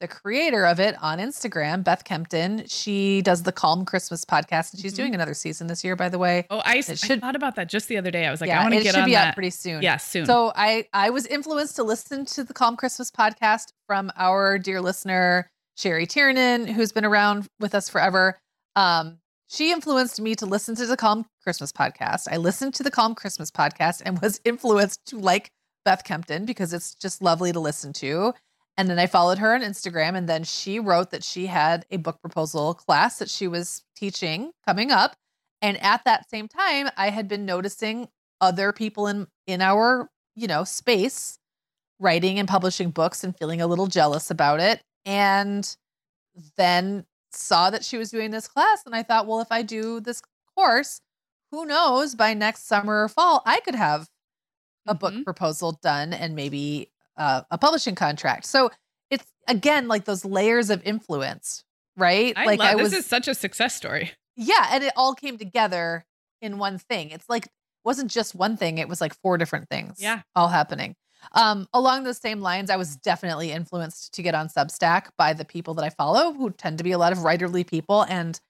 [0.00, 2.64] the creator of it on Instagram, Beth Kempton.
[2.68, 5.02] She does the Calm Christmas podcast, and she's mm-hmm.
[5.02, 6.46] doing another season this year, by the way.
[6.50, 8.26] Oh, I, should, I thought about that just the other day.
[8.26, 9.34] I was like, yeah, I want to get on that.
[9.34, 9.82] pretty soon.
[9.82, 10.26] Yeah, soon.
[10.26, 14.80] So I I was influenced to listen to the Calm Christmas podcast from our dear
[14.80, 18.38] listener Sherry Tiernan, who's been around with us forever.
[18.74, 22.26] Um, she influenced me to listen to the Calm Christmas podcast.
[22.30, 25.50] I listened to the Calm Christmas podcast and was influenced to like
[25.84, 28.34] Beth Kempton because it's just lovely to listen to.
[28.78, 31.96] And then I followed her on Instagram, and then she wrote that she had a
[31.96, 35.14] book proposal class that she was teaching coming up.
[35.62, 38.08] And at that same time, I had been noticing
[38.40, 41.38] other people in in our you know space
[41.98, 44.82] writing and publishing books and feeling a little jealous about it.
[45.06, 45.76] And
[46.58, 50.00] then saw that she was doing this class, and I thought, well, if I do
[50.00, 50.20] this
[50.54, 51.00] course,
[51.50, 52.14] who knows?
[52.14, 54.08] By next summer or fall, I could have
[54.86, 55.22] a book mm-hmm.
[55.22, 58.46] proposal done and maybe uh, a publishing contract.
[58.46, 58.70] So
[59.10, 61.64] it's again like those layers of influence,
[61.96, 62.34] right?
[62.36, 64.12] I like love, I was, this is such a success story.
[64.36, 66.04] Yeah, and it all came together
[66.42, 67.10] in one thing.
[67.10, 67.48] It's like
[67.84, 69.96] wasn't just one thing; it was like four different things.
[69.98, 70.96] Yeah, all happening.
[71.32, 75.44] Um, along those same lines, I was definitely influenced to get on Substack by the
[75.44, 78.40] people that I follow, who tend to be a lot of writerly people, and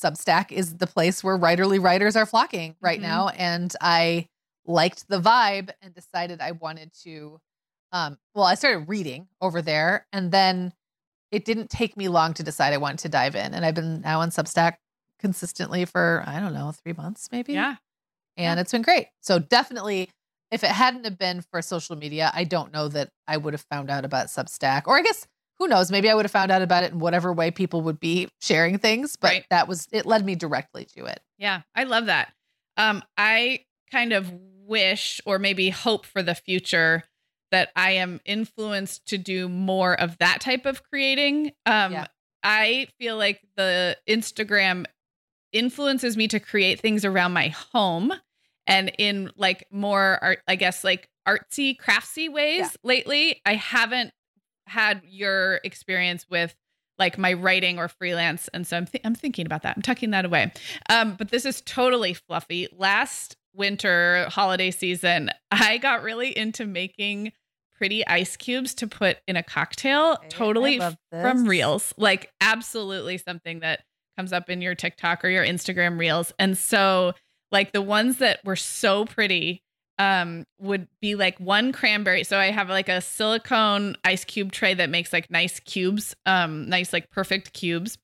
[0.00, 3.08] Substack is the place where writerly writers are flocking right mm-hmm.
[3.08, 3.28] now.
[3.28, 4.26] And I
[4.66, 7.40] liked the vibe and decided I wanted to
[7.92, 10.72] um, well, I started reading over there, and then
[11.30, 13.54] it didn't take me long to decide I wanted to dive in.
[13.54, 14.76] And I've been now on Substack
[15.18, 17.52] consistently for I don't know three months maybe.
[17.52, 17.76] Yeah,
[18.36, 18.60] and yeah.
[18.60, 19.08] it's been great.
[19.20, 20.10] So definitely,
[20.52, 23.64] if it hadn't have been for social media, I don't know that I would have
[23.70, 25.26] found out about Substack, or I guess
[25.58, 27.98] who knows, maybe I would have found out about it in whatever way people would
[27.98, 29.16] be sharing things.
[29.16, 29.46] But right.
[29.50, 31.20] that was it led me directly to it.
[31.38, 32.32] Yeah, I love that.
[32.76, 34.30] Um, I kind of
[34.66, 37.04] wish or maybe hope for the future
[37.50, 41.52] that I am influenced to do more of that type of creating.
[41.66, 42.06] Um, yeah.
[42.42, 44.84] I feel like the Instagram
[45.52, 48.12] influences me to create things around my home
[48.66, 52.68] and in like more art, I guess like artsy, craftsy ways yeah.
[52.82, 53.40] lately.
[53.44, 54.12] I haven't
[54.66, 56.54] had your experience with
[56.98, 58.48] like my writing or freelance.
[58.54, 59.76] And so I'm, th- I'm thinking about that.
[59.76, 60.52] I'm tucking that away.
[60.88, 62.68] Um, but this is totally fluffy.
[62.76, 67.32] Last winter holiday season, I got really into making
[67.76, 70.16] pretty ice cubes to put in a cocktail.
[70.28, 71.92] Totally from Reels.
[71.96, 73.80] Like absolutely something that
[74.16, 76.32] comes up in your TikTok or your Instagram Reels.
[76.38, 77.14] And so
[77.52, 79.62] like the ones that were so pretty
[79.98, 82.24] um would be like one cranberry.
[82.24, 86.68] So I have like a silicone ice cube tray that makes like nice cubes, um
[86.68, 87.98] nice like perfect cubes.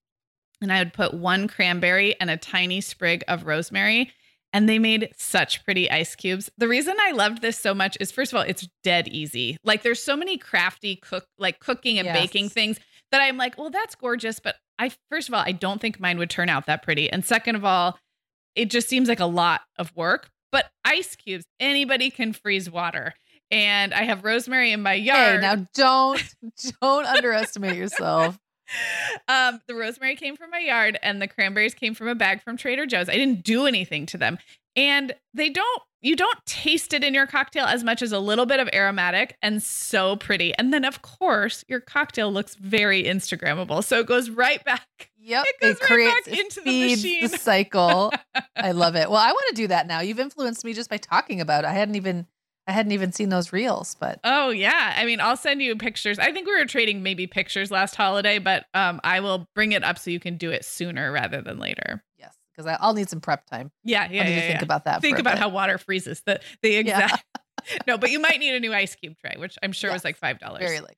[0.61, 4.13] And I would put one cranberry and a tiny sprig of rosemary
[4.53, 6.51] and they made such pretty ice cubes.
[6.59, 9.57] The reason I loved this so much is first of all, it's dead easy.
[9.65, 12.19] Like there's so many crafty cook like cooking and yes.
[12.19, 12.79] baking things
[13.13, 16.19] that I'm like, well, that's gorgeous, but I first of all, I don't think mine
[16.19, 17.11] would turn out that pretty.
[17.11, 17.99] And second of all,
[18.59, 20.31] it just seems like a lot of work.
[20.51, 23.15] But ice cubes, anybody can freeze water.
[23.51, 25.37] And I have rosemary in my yard.
[25.37, 26.23] Hey, now don't
[26.83, 28.39] don't underestimate yourself.
[29.29, 32.59] Um, the rosemary came from my yard and the cranberries came from a bag from
[32.59, 33.09] Trader Joe's.
[33.09, 34.39] I didn't do anything to them.
[34.77, 38.47] And they don't you don't taste it in your cocktail as much as a little
[38.47, 40.55] bit of aromatic and so pretty.
[40.57, 43.83] And then of course, your cocktail looks very Instagrammable.
[43.83, 45.11] So it goes right back.
[45.29, 45.45] Yep.
[45.47, 47.29] It goes it right creates, back into the machine.
[47.29, 48.13] The cycle.
[48.57, 49.11] I love it.
[49.11, 50.01] Well, I want to do that now.
[50.01, 51.69] You've influenced me just by talking about it.
[51.69, 52.27] I hadn't even
[52.67, 56.19] I hadn't even seen those reels, but oh yeah, I mean, I'll send you pictures.
[56.19, 59.85] I think we were trading maybe pictures last holiday, but um, I will bring it
[59.85, 62.03] up so you can do it sooner rather than later.
[62.19, 63.71] Yes, because I'll need some prep time.
[63.85, 65.03] Yeah, yeah, I need yeah, to think about that.
[65.03, 66.23] Think about how water freezes.
[66.25, 67.25] The the exact.
[67.71, 67.79] Yeah.
[67.87, 70.05] no, but you might need a new ice cube tray, which I'm sure yes, was
[70.05, 70.61] like five dollars.
[70.61, 70.97] Very likely.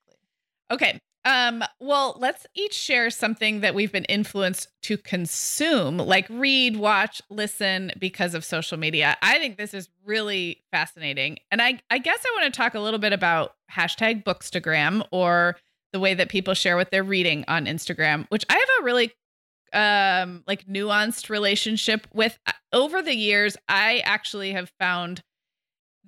[0.71, 6.77] Okay, um, well, let's each share something that we've been influenced to consume, like read,
[6.77, 9.17] watch, listen because of social media.
[9.21, 11.39] I think this is really fascinating.
[11.51, 15.57] And I, I guess I want to talk a little bit about hashtag bookstagram or
[15.93, 19.13] the way that people share what they're reading on Instagram, which I have a really
[19.73, 22.37] um like nuanced relationship with
[22.73, 25.23] over the years i actually have found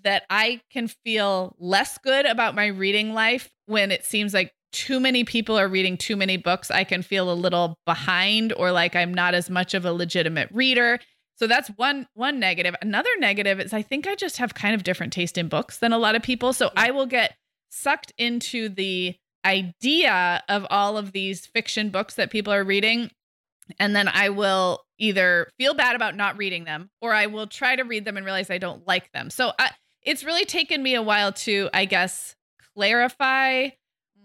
[0.02, 4.98] that i can feel less good about my reading life when it seems like too
[4.98, 8.96] many people are reading too many books, I can feel a little behind or like
[8.96, 10.98] I'm not as much of a legitimate reader.
[11.36, 12.74] So that's one one negative.
[12.82, 15.92] Another negative is I think I just have kind of different taste in books than
[15.92, 16.52] a lot of people.
[16.52, 17.34] So I will get
[17.70, 23.10] sucked into the idea of all of these fiction books that people are reading
[23.78, 27.76] and then I will either feel bad about not reading them or I will try
[27.76, 29.30] to read them and realize I don't like them.
[29.30, 29.70] So I,
[30.02, 32.36] it's really taken me a while to I guess
[32.74, 33.70] clarify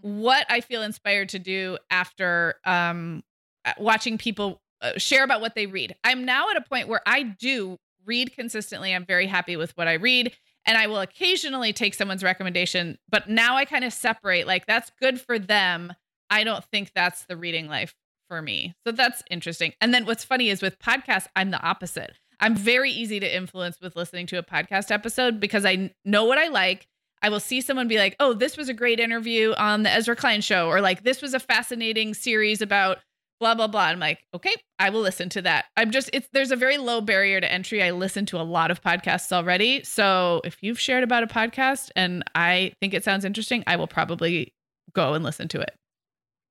[0.01, 3.23] what I feel inspired to do after um,
[3.65, 5.95] uh, watching people uh, share about what they read.
[6.03, 8.93] I'm now at a point where I do read consistently.
[8.93, 10.33] I'm very happy with what I read.
[10.65, 14.91] And I will occasionally take someone's recommendation, but now I kind of separate like that's
[15.01, 15.93] good for them.
[16.29, 17.95] I don't think that's the reading life
[18.27, 18.75] for me.
[18.85, 19.73] So that's interesting.
[19.79, 22.19] And then what's funny is with podcasts, I'm the opposite.
[22.39, 26.37] I'm very easy to influence with listening to a podcast episode because I know what
[26.37, 26.87] I like.
[27.21, 30.15] I will see someone be like, "Oh, this was a great interview on the Ezra
[30.15, 32.99] Klein show," or like, "This was a fascinating series about
[33.39, 36.51] blah blah blah." I'm like, "Okay, I will listen to that." I'm just it's there's
[36.51, 37.81] a very low barrier to entry.
[37.83, 41.89] I listen to a lot of podcasts already, so if you've shared about a podcast
[41.95, 44.53] and I think it sounds interesting, I will probably
[44.93, 45.75] go and listen to it.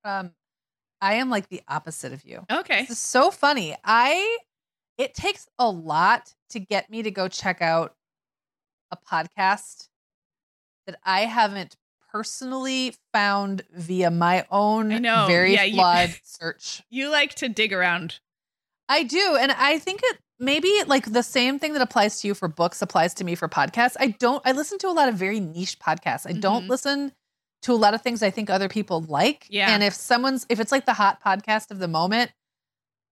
[0.04, 0.32] Um,
[1.00, 2.44] I am like the opposite of you.
[2.50, 3.76] Okay, this is so funny.
[3.84, 4.38] I
[4.98, 7.94] it takes a lot to get me to go check out
[8.90, 9.88] a podcast
[10.86, 11.76] that I haven't
[12.12, 16.82] personally found via my own very yeah, flawed you, search.
[16.90, 18.20] You like to dig around.
[18.88, 19.36] I do.
[19.38, 22.80] And I think it maybe like the same thing that applies to you for books
[22.82, 23.96] applies to me for podcasts.
[23.98, 26.26] I don't, I listen to a lot of very niche podcasts.
[26.26, 26.40] I mm-hmm.
[26.40, 27.12] don't listen
[27.62, 29.46] to a lot of things I think other people like.
[29.50, 29.70] Yeah.
[29.70, 32.30] And if someone's, if it's like the hot podcast of the moment,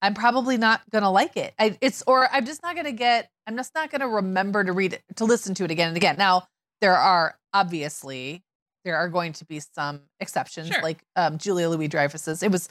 [0.05, 1.55] I'm probably not gonna like it.
[1.59, 3.31] I, it's or I'm just not gonna get.
[3.47, 6.17] I'm just not gonna remember to read it to listen to it again and again.
[6.19, 6.47] Now
[6.85, 8.43] there are obviously
[8.85, 10.83] there are going to be some exceptions, sure.
[10.83, 12.43] like um, Julia Louis Dreyfus's.
[12.43, 12.69] It was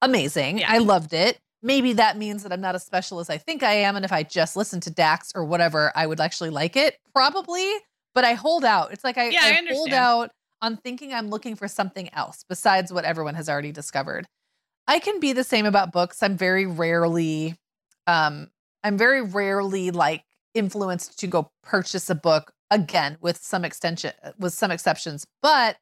[0.00, 0.58] amazing.
[0.58, 0.72] Yeah.
[0.72, 1.40] I loved it.
[1.60, 4.12] Maybe that means that I'm not as special as I think I am, and if
[4.12, 6.98] I just listen to Dax or whatever, I would actually like it.
[7.12, 7.68] Probably,
[8.14, 8.92] but I hold out.
[8.92, 10.30] It's like I, yeah, I, I hold out
[10.62, 14.28] on thinking I'm looking for something else besides what everyone has already discovered.
[14.86, 16.22] I can be the same about books.
[16.22, 17.56] I'm very rarely,
[18.06, 18.50] um,
[18.84, 20.22] I'm very rarely like
[20.54, 25.76] influenced to go purchase a book again with some extension uh, with some exceptions but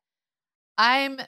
[0.78, 1.20] i'm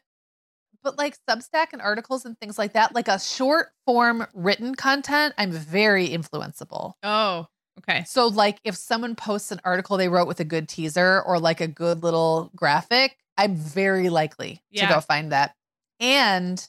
[0.83, 5.35] but like substack and articles and things like that like a short form written content
[5.39, 6.95] i'm very influenceable.
[7.03, 7.47] Oh
[7.79, 8.05] okay.
[8.05, 11.61] So like if someone posts an article they wrote with a good teaser or like
[11.61, 14.87] a good little graphic i'm very likely yeah.
[14.87, 15.55] to go find that.
[16.01, 16.67] And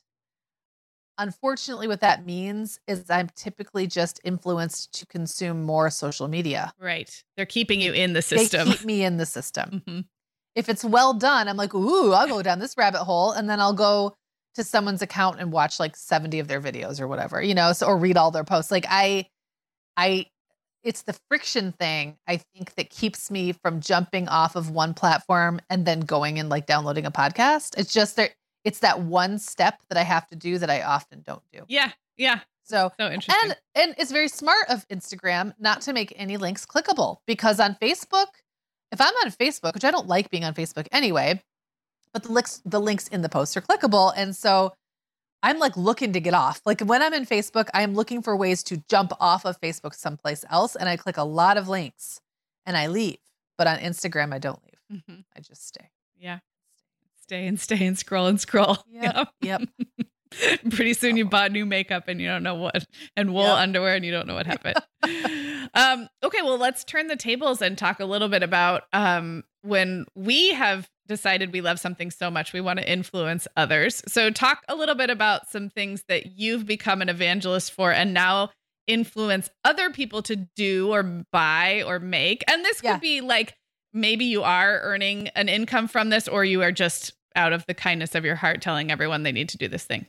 [1.19, 6.73] Unfortunately, what that means is I'm typically just influenced to consume more social media.
[6.79, 7.23] Right.
[7.35, 8.69] They're keeping you in the system.
[8.69, 9.83] They keep me in the system.
[9.85, 9.99] Mm-hmm.
[10.55, 13.31] If it's well done, I'm like, ooh, I'll go down this rabbit hole.
[13.33, 14.15] And then I'll go
[14.55, 17.87] to someone's account and watch like 70 of their videos or whatever, you know, so
[17.87, 18.71] or read all their posts.
[18.71, 19.27] Like I
[19.97, 20.27] I
[20.83, 25.59] it's the friction thing I think that keeps me from jumping off of one platform
[25.69, 27.77] and then going and like downloading a podcast.
[27.77, 28.31] It's just that
[28.63, 31.63] it's that one step that I have to do that I often don't do.
[31.67, 31.91] Yeah.
[32.17, 32.41] Yeah.
[32.63, 33.35] So, so interesting.
[33.43, 37.75] And and it's very smart of Instagram not to make any links clickable because on
[37.81, 38.27] Facebook,
[38.91, 41.41] if I'm on Facebook, which I don't like being on Facebook anyway,
[42.13, 44.13] but the links the links in the post are clickable.
[44.15, 44.73] And so
[45.41, 46.61] I'm like looking to get off.
[46.65, 49.95] Like when I'm in Facebook, I am looking for ways to jump off of Facebook
[49.95, 50.75] someplace else.
[50.75, 52.21] And I click a lot of links
[52.65, 53.17] and I leave.
[53.57, 55.01] But on Instagram, I don't leave.
[55.01, 55.21] Mm-hmm.
[55.35, 55.89] I just stay.
[56.17, 56.39] Yeah.
[57.29, 58.79] Stay and stay and scroll and scroll.
[58.89, 59.29] Yep.
[59.41, 59.61] Yep.
[60.71, 63.59] Pretty soon you bought new makeup and you don't know what, and wool yep.
[63.59, 64.77] underwear and you don't know what happened.
[65.75, 70.07] um, okay, well, let's turn the tables and talk a little bit about um, when
[70.15, 74.01] we have decided we love something so much we want to influence others.
[74.07, 78.11] So, talk a little bit about some things that you've become an evangelist for and
[78.11, 78.49] now
[78.87, 82.43] influence other people to do or buy or make.
[82.47, 82.93] And this yeah.
[82.93, 83.55] could be like
[83.93, 87.73] maybe you are earning an income from this or you are just out of the
[87.73, 90.07] kindness of your heart telling everyone they need to do this thing.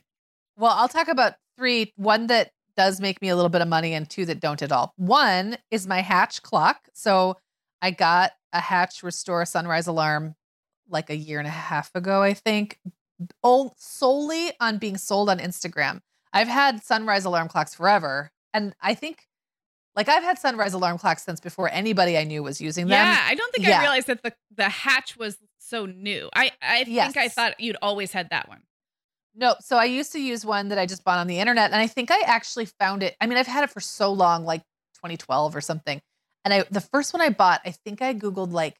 [0.57, 3.93] Well, I'll talk about three one that does make me a little bit of money
[3.93, 4.93] and two that don't at all.
[4.95, 6.89] One is my Hatch clock.
[6.93, 7.37] So,
[7.81, 10.35] I got a Hatch Restore Sunrise alarm
[10.87, 12.79] like a year and a half ago, I think,
[13.77, 16.01] solely on being sold on Instagram.
[16.33, 18.31] I've had sunrise alarm clocks forever.
[18.53, 19.27] And I think
[19.95, 22.97] like I've had sunrise alarm clocks since before anybody I knew was using them.
[22.97, 23.79] Yeah, I don't think yeah.
[23.79, 25.37] I realized that the the hatch was
[25.71, 26.29] so new.
[26.35, 27.13] I I yes.
[27.13, 28.61] think I thought you'd always had that one.
[29.33, 31.79] No, so I used to use one that I just bought on the internet and
[31.79, 33.15] I think I actually found it.
[33.21, 34.61] I mean, I've had it for so long like
[34.95, 36.01] 2012 or something.
[36.43, 38.75] And I the first one I bought, I think I googled like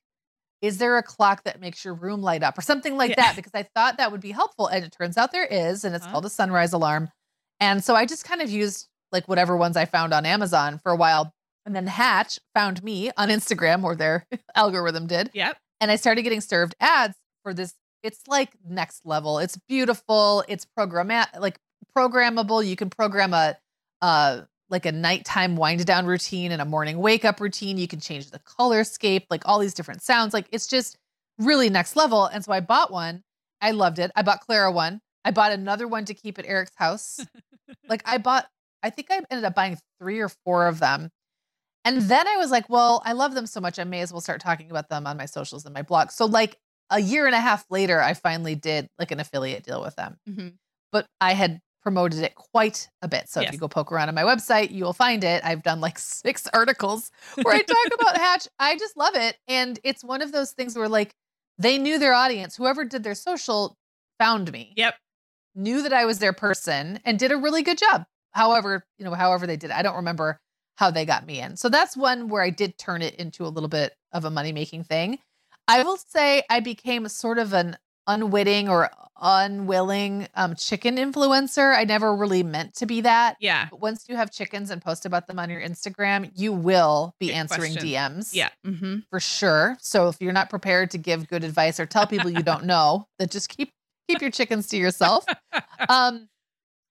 [0.62, 3.16] is there a clock that makes your room light up or something like yeah.
[3.16, 3.36] that?
[3.36, 4.68] Because I thought that would be helpful.
[4.68, 7.10] And it turns out there is, and it's huh called a sunrise alarm.
[7.60, 10.92] And so I just kind of used like whatever ones I found on Amazon for
[10.92, 11.34] a while.
[11.66, 14.26] And then Hatch found me on Instagram or their
[14.56, 15.32] algorithm did.
[15.34, 15.58] Yep.
[15.82, 17.74] And I started getting served ads for this.
[18.04, 19.40] It's like next level.
[19.40, 20.46] It's beautiful.
[20.48, 21.60] It's program like
[21.96, 22.66] programmable.
[22.66, 23.58] You can program a
[24.02, 27.78] uh like a nighttime wind down routine and a morning wake up routine.
[27.78, 30.34] You can change the color scape, like all these different sounds.
[30.34, 30.98] Like it's just
[31.38, 32.26] really next level.
[32.26, 33.24] And so I bought one.
[33.60, 34.12] I loved it.
[34.16, 35.02] I bought Clara one.
[35.26, 37.20] I bought another one to keep at Eric's house.
[37.90, 38.48] like I bought,
[38.82, 41.12] I think I ended up buying three or four of them.
[41.84, 43.80] And then I was like, well, I love them so much.
[43.80, 46.12] I may as well start talking about them on my socials and my blog.
[46.12, 46.58] So, like
[46.92, 50.18] a year and a half later, I finally did like an affiliate deal with them.
[50.30, 50.50] Mm-hmm.
[50.92, 53.28] But I had promoted it quite a bit.
[53.28, 53.50] So yes.
[53.50, 55.44] if you go poke around on my website, you will find it.
[55.44, 57.12] I've done like six articles
[57.42, 58.48] where I talk about Hatch.
[58.60, 59.38] I just love it.
[59.48, 61.14] And it's one of those things where like
[61.58, 62.56] they knew their audience.
[62.56, 63.76] Whoever did their social
[64.20, 64.74] found me.
[64.76, 64.96] Yep.
[65.56, 68.06] Knew that I was their person and did a really good job.
[68.32, 69.72] However, you know, however they did.
[69.72, 70.40] I don't remember
[70.82, 71.56] how they got me in.
[71.58, 74.52] So that's one where I did turn it into a little bit of a money
[74.52, 75.20] making thing.
[75.68, 77.78] I will say I became sort of an
[78.08, 78.90] unwitting or
[79.22, 81.78] unwilling um, chicken influencer.
[81.78, 83.38] I never really meant to be that.
[83.40, 83.68] Yeah.
[83.70, 87.28] But once you have chickens and post about them on your Instagram, you will be
[87.28, 87.90] good answering question.
[87.92, 88.34] DMs.
[88.34, 88.50] Yeah.
[88.66, 89.02] Mm-hmm.
[89.12, 89.78] For sure.
[89.82, 93.08] So if you're not prepared to give good advice or tell people you don't know,
[93.20, 93.72] that just keep
[94.10, 95.26] keep your chickens to yourself.
[95.90, 96.28] um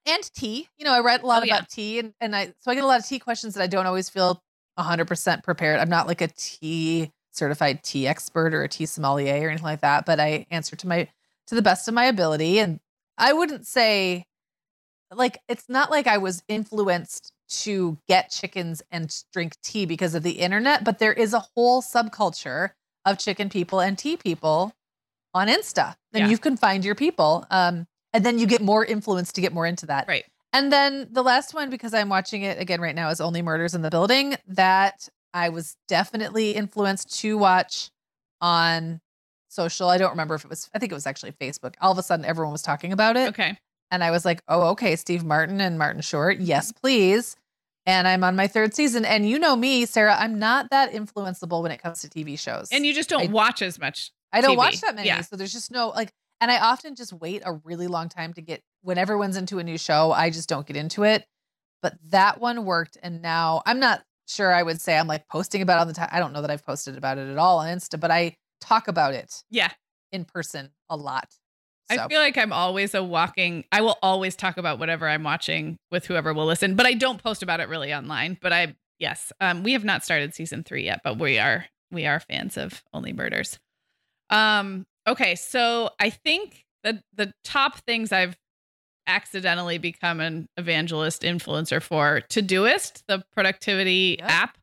[0.06, 0.68] and tea.
[0.78, 1.66] You know, I read a lot oh, about yeah.
[1.68, 3.86] tea and, and I so I get a lot of tea questions that I don't
[3.86, 4.42] always feel
[4.78, 5.78] 100% prepared.
[5.78, 9.82] I'm not like a tea certified tea expert or a tea sommelier or anything like
[9.82, 11.08] that, but I answer to my
[11.46, 12.58] to the best of my ability.
[12.58, 12.80] And
[13.18, 14.24] I wouldn't say
[15.12, 20.22] like it's not like I was influenced to get chickens and drink tea because of
[20.22, 22.70] the internet, but there is a whole subculture
[23.04, 24.72] of chicken people and tea people
[25.34, 25.96] on Insta.
[26.12, 26.28] And yeah.
[26.28, 27.46] you can find your people.
[27.50, 30.08] Um, and then you get more influence to get more into that.
[30.08, 30.24] Right.
[30.52, 33.74] And then the last one, because I'm watching it again right now, is Only Murders
[33.74, 34.36] in the Building.
[34.48, 37.90] That I was definitely influenced to watch
[38.40, 39.00] on
[39.48, 39.88] social.
[39.88, 41.74] I don't remember if it was, I think it was actually Facebook.
[41.80, 43.28] All of a sudden, everyone was talking about it.
[43.28, 43.56] Okay.
[43.92, 46.38] And I was like, oh, okay, Steve Martin and Martin Short.
[46.38, 47.36] Yes, please.
[47.86, 49.04] And I'm on my third season.
[49.04, 52.68] And you know me, Sarah, I'm not that influenceable when it comes to TV shows.
[52.70, 54.12] And you just don't I, watch as much.
[54.32, 54.58] I don't TV.
[54.58, 55.08] watch that many.
[55.08, 55.22] Yeah.
[55.22, 58.40] So there's just no, like, and I often just wait a really long time to
[58.42, 61.24] get, when everyone's into a new show, I just don't get into it.
[61.82, 62.96] But that one worked.
[63.02, 65.92] And now I'm not sure I would say I'm like posting about it all the
[65.92, 66.08] time.
[66.12, 68.88] I don't know that I've posted about it at all on Insta, but I talk
[68.88, 69.42] about it.
[69.50, 69.70] Yeah.
[70.12, 71.28] In person a lot.
[71.90, 72.00] So.
[72.00, 75.76] I feel like I'm always a walking, I will always talk about whatever I'm watching
[75.90, 78.38] with whoever will listen, but I don't post about it really online.
[78.40, 82.06] But I, yes, um, we have not started season three yet, but we are, we
[82.06, 83.58] are fans of Only Murders.
[84.28, 85.34] Um, okay.
[85.34, 88.36] So I think the, the top things I've
[89.06, 94.30] accidentally become an evangelist influencer for Todoist, the productivity yep.
[94.30, 94.58] app.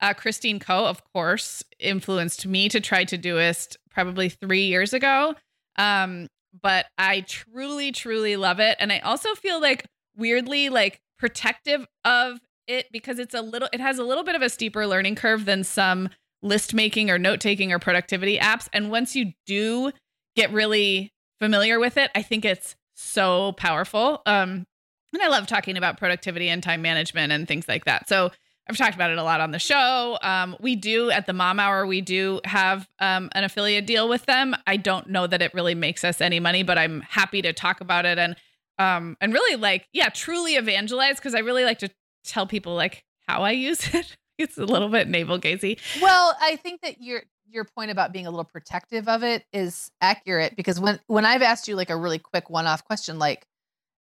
[0.00, 5.36] Uh, Christine Koh, of course, influenced me to try to Todoist probably three years ago.
[5.76, 6.26] Um,
[6.60, 8.76] but I truly, truly love it.
[8.80, 9.86] And I also feel like
[10.16, 14.42] weirdly like protective of it because it's a little, it has a little bit of
[14.42, 16.08] a steeper learning curve than some
[16.42, 18.68] list making or note taking or productivity apps.
[18.72, 19.92] And once you do
[20.36, 24.22] get really familiar with it, I think it's so powerful.
[24.26, 24.66] Um,
[25.12, 28.08] and I love talking about productivity and time management and things like that.
[28.08, 28.30] So
[28.68, 30.18] I've talked about it a lot on the show.
[30.22, 34.26] Um, we do at the Mom Hour, we do have um, an affiliate deal with
[34.26, 34.54] them.
[34.66, 37.80] I don't know that it really makes us any money, but I'm happy to talk
[37.80, 38.36] about it and
[38.78, 41.90] um, and really like yeah, truly evangelize because I really like to
[42.24, 44.16] tell people like how I use it.
[44.42, 45.78] It's a little bit navel gazy.
[46.00, 49.90] Well, I think that your your point about being a little protective of it is
[50.00, 53.46] accurate because when when I've asked you like a really quick one off question, like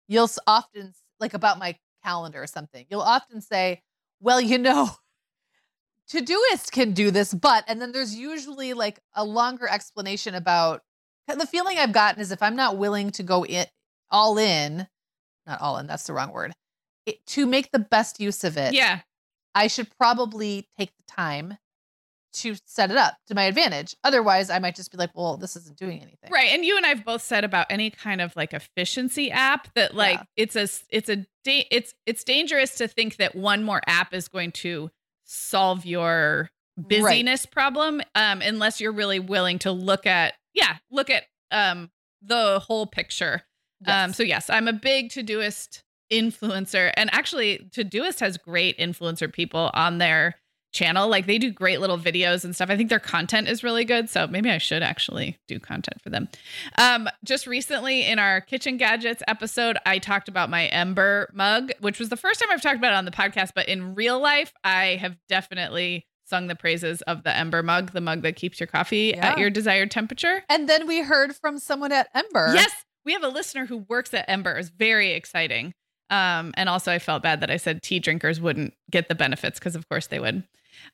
[0.07, 3.81] you'll often like about my calendar or something, you'll often say
[4.21, 4.89] well, you know,
[6.11, 10.83] Todoist can do this, but, and then there's usually like a longer explanation about
[11.27, 13.65] the feeling I've gotten is if I'm not willing to go in
[14.09, 14.87] all in,
[15.47, 16.53] not all in, that's the wrong word,
[17.05, 18.73] it, to make the best use of it.
[18.73, 18.99] Yeah.
[19.55, 21.57] I should probably take the time
[22.33, 23.95] to set it up to my advantage.
[24.03, 26.31] Otherwise, I might just be like, well, this isn't doing anything.
[26.31, 26.51] Right.
[26.51, 30.19] And you and I've both said about any kind of like efficiency app that like
[30.19, 30.23] yeah.
[30.37, 34.51] it's a it's a it's it's dangerous to think that one more app is going
[34.53, 34.89] to
[35.25, 37.51] solve your busyness right.
[37.51, 41.91] problem um unless you're really willing to look at yeah, look at um
[42.21, 43.41] the whole picture.
[43.85, 44.05] Yes.
[44.05, 49.71] Um so yes, I'm a big Todoist influencer and actually Todoist has great influencer people
[49.73, 50.35] on their
[50.71, 51.09] channel.
[51.09, 52.69] Like they do great little videos and stuff.
[52.69, 54.09] I think their content is really good.
[54.09, 56.29] So maybe I should actually do content for them.
[56.77, 61.99] Um, just recently in our kitchen gadgets episode, I talked about my Ember mug, which
[61.99, 63.51] was the first time I've talked about it on the podcast.
[63.53, 68.01] But in real life, I have definitely sung the praises of the Ember mug, the
[68.01, 69.31] mug that keeps your coffee yeah.
[69.31, 70.43] at your desired temperature.
[70.47, 72.53] And then we heard from someone at Ember.
[72.53, 72.71] Yes,
[73.03, 74.57] we have a listener who works at Ember.
[74.57, 75.73] It's very exciting.
[76.11, 79.57] Um, and also, I felt bad that I said tea drinkers wouldn't get the benefits
[79.57, 80.43] because, of course, they would.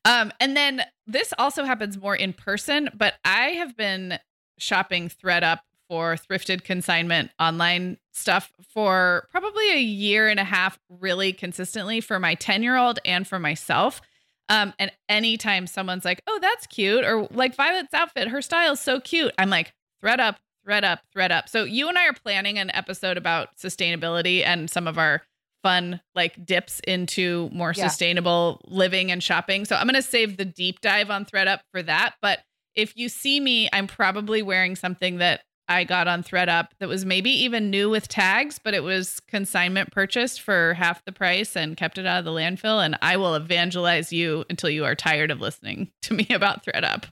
[0.06, 4.20] Um, and then this also happens more in person, but I have been
[4.58, 5.60] shopping thredUP
[5.90, 12.20] for thrifted consignment online stuff for probably a year and a half, really consistently for
[12.20, 14.02] my 10 year old and for myself.
[14.50, 18.80] Um, and anytime someone's like, oh, that's cute, or like Violet's outfit, her style is
[18.80, 20.36] so cute, I'm like, thredUP,
[20.68, 21.48] thread up, thredUP.
[21.48, 25.22] So you and I are planning an episode about sustainability and some of our
[25.64, 27.88] fun like dips into more yeah.
[27.88, 29.64] sustainable living and shopping.
[29.64, 32.40] So I'm going to save the deep dive on thredUP for that, but
[32.76, 37.06] if you see me, I'm probably wearing something that I got on thredUP that was
[37.06, 41.76] maybe even new with tags, but it was consignment purchased for half the price and
[41.76, 42.86] kept it out of the landfill.
[42.86, 47.06] And I will evangelize you until you are tired of listening to me about thredUP.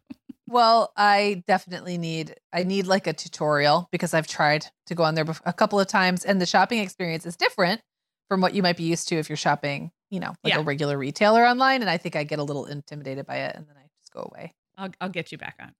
[0.47, 5.15] Well, I definitely need I need like a tutorial because I've tried to go on
[5.15, 7.81] there a couple of times and the shopping experience is different
[8.29, 10.59] from what you might be used to if you're shopping, you know, like yeah.
[10.59, 13.67] a regular retailer online and I think I get a little intimidated by it and
[13.67, 14.53] then I just go away.
[14.77, 15.73] I'll I'll get you back on.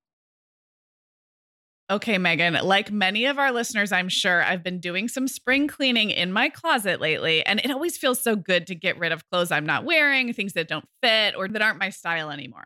[1.87, 6.09] Okay, Meagan, like many of our listeners, I'm sure I've been doing some spring cleaning
[6.09, 9.51] in my closet lately, and it always feels so good to get rid of clothes
[9.51, 12.65] I'm not wearing, things that don't fit or that aren't my style anymore.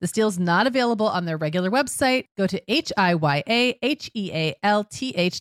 [0.00, 2.26] This deal's not available on their regular website.
[2.36, 3.42] Go to H-I-Y-A-H-E-A-L-T-H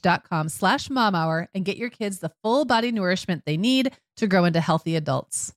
[0.02, 3.92] dot com slash mom hour and get your kids the full body nourishment they need
[4.18, 5.54] to grow into healthy adults.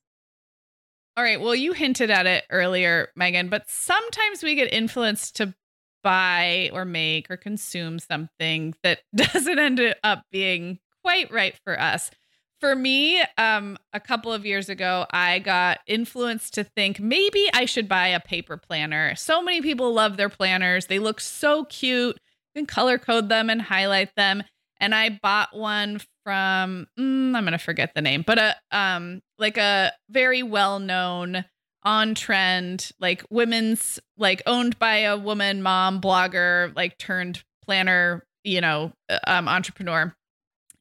[1.17, 1.41] All right.
[1.41, 5.53] Well, you hinted at it earlier, Meagan, but sometimes we get influenced to
[6.03, 12.11] buy or make or consume something that doesn't end up being quite right for us.
[12.61, 17.65] For me, um, a couple of years ago, I got influenced to think maybe I
[17.65, 19.15] should buy a paper planner.
[19.15, 20.85] So many people love their planners.
[20.85, 22.19] They look so cute.
[22.53, 24.43] You can color code them and highlight them.
[24.79, 29.57] And I bought one from mm, I'm gonna forget the name, but a um like
[29.57, 31.45] a very well known
[31.83, 38.61] on trend like women's like owned by a woman mom blogger like turned planner you
[38.61, 40.15] know uh, um entrepreneur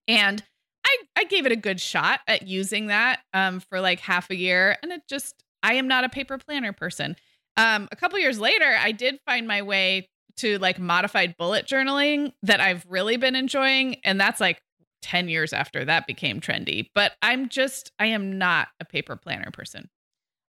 [0.07, 0.43] and
[0.91, 4.36] I I gave it a good shot at using that um for like half a
[4.36, 7.16] year and it just I am not a paper planner person.
[7.57, 12.32] Um a couple years later I did find my way to like modified bullet journaling
[12.43, 14.61] that I've really been enjoying and that's like
[15.03, 16.88] 10 years after that became trendy.
[16.95, 19.88] But I'm just I am not a paper planner person.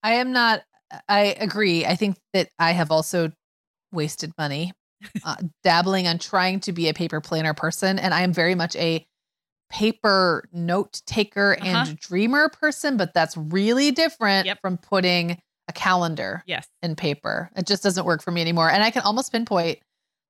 [0.02, 0.62] I am not
[1.08, 1.84] I agree.
[1.84, 3.32] I think that I have also
[3.92, 4.72] wasted money
[5.24, 8.76] uh, dabbling on trying to be a paper planner person and I am very much
[8.76, 9.06] a
[9.68, 11.84] paper note taker uh-huh.
[11.88, 14.60] and dreamer person, but that's really different yep.
[14.60, 15.38] from putting
[15.68, 16.66] a calendar yes.
[16.82, 17.50] in paper.
[17.56, 18.70] It just doesn't work for me anymore.
[18.70, 19.80] And I can almost pinpoint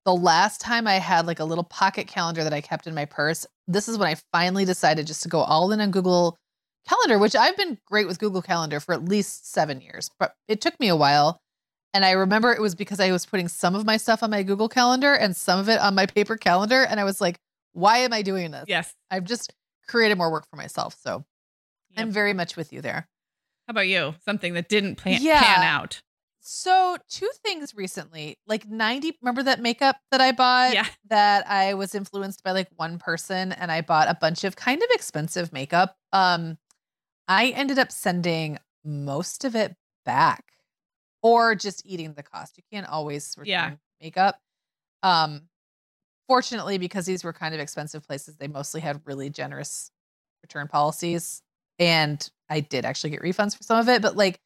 [0.04, 3.04] the last time I had like a little pocket calendar that I kept in my
[3.04, 3.44] purse.
[3.66, 6.38] This is when I finally decided just to go all in on Google
[6.88, 10.60] Calendar, which I've been great with Google Calendar for at least seven years, but it
[10.60, 11.40] took me a while.
[11.92, 14.42] And I remember it was because I was putting some of my stuff on my
[14.42, 16.84] Google Calendar and some of it on my paper calendar.
[16.84, 17.38] And I was like,
[17.76, 18.64] why am I doing this?
[18.66, 18.94] Yes.
[19.10, 19.52] I've just
[19.86, 20.96] created more work for myself.
[21.00, 21.24] So
[21.90, 22.06] yep.
[22.06, 23.08] I'm very much with you there.
[23.66, 24.14] How about you?
[24.24, 25.42] Something that didn't plan, yeah.
[25.42, 26.00] pan out.
[26.48, 28.38] So, two things recently.
[28.46, 30.74] Like 90, remember that makeup that I bought?
[30.74, 30.86] Yeah.
[31.10, 34.80] That I was influenced by like one person and I bought a bunch of kind
[34.80, 35.96] of expensive makeup.
[36.12, 36.58] Um
[37.28, 39.74] I ended up sending most of it
[40.04, 40.44] back
[41.20, 42.56] or just eating the cost.
[42.56, 43.72] You can't always return yeah.
[44.00, 44.40] makeup.
[45.02, 45.48] Um
[46.28, 49.90] fortunately because these were kind of expensive places, they mostly had really generous
[50.42, 51.42] return policies
[51.78, 54.40] and I did actually get refunds for some of it, but like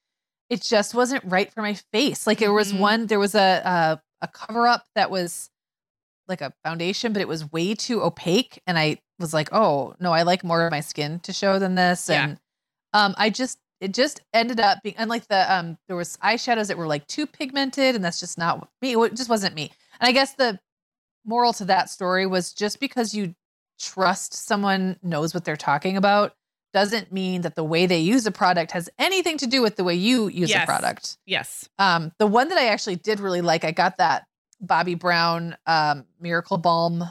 [0.48, 2.26] it just wasn't right for my face.
[2.26, 2.80] Like there was mm-hmm.
[2.80, 5.48] one, there was a, a a cover up that was
[6.28, 10.12] like a foundation, but it was way too opaque, and I was like, oh no,
[10.12, 12.24] I like more of my skin to show than this, yeah.
[12.24, 12.40] and
[12.92, 16.78] um, I just it just ended up being unlike the um there was eyeshadows that
[16.78, 18.94] were like too pigmented, and that's just not me.
[18.94, 19.70] It just wasn't me.
[20.00, 20.58] And I guess the
[21.24, 23.34] moral to that story was just because you
[23.78, 26.34] trust someone knows what they're talking about
[26.72, 29.84] doesn't mean that the way they use a product has anything to do with the
[29.84, 30.62] way you use yes.
[30.62, 31.18] a product.
[31.26, 31.68] Yes.
[31.78, 34.26] Um, the one that I actually did really like, I got that
[34.64, 37.04] Bobbi Brown um, Miracle Balm,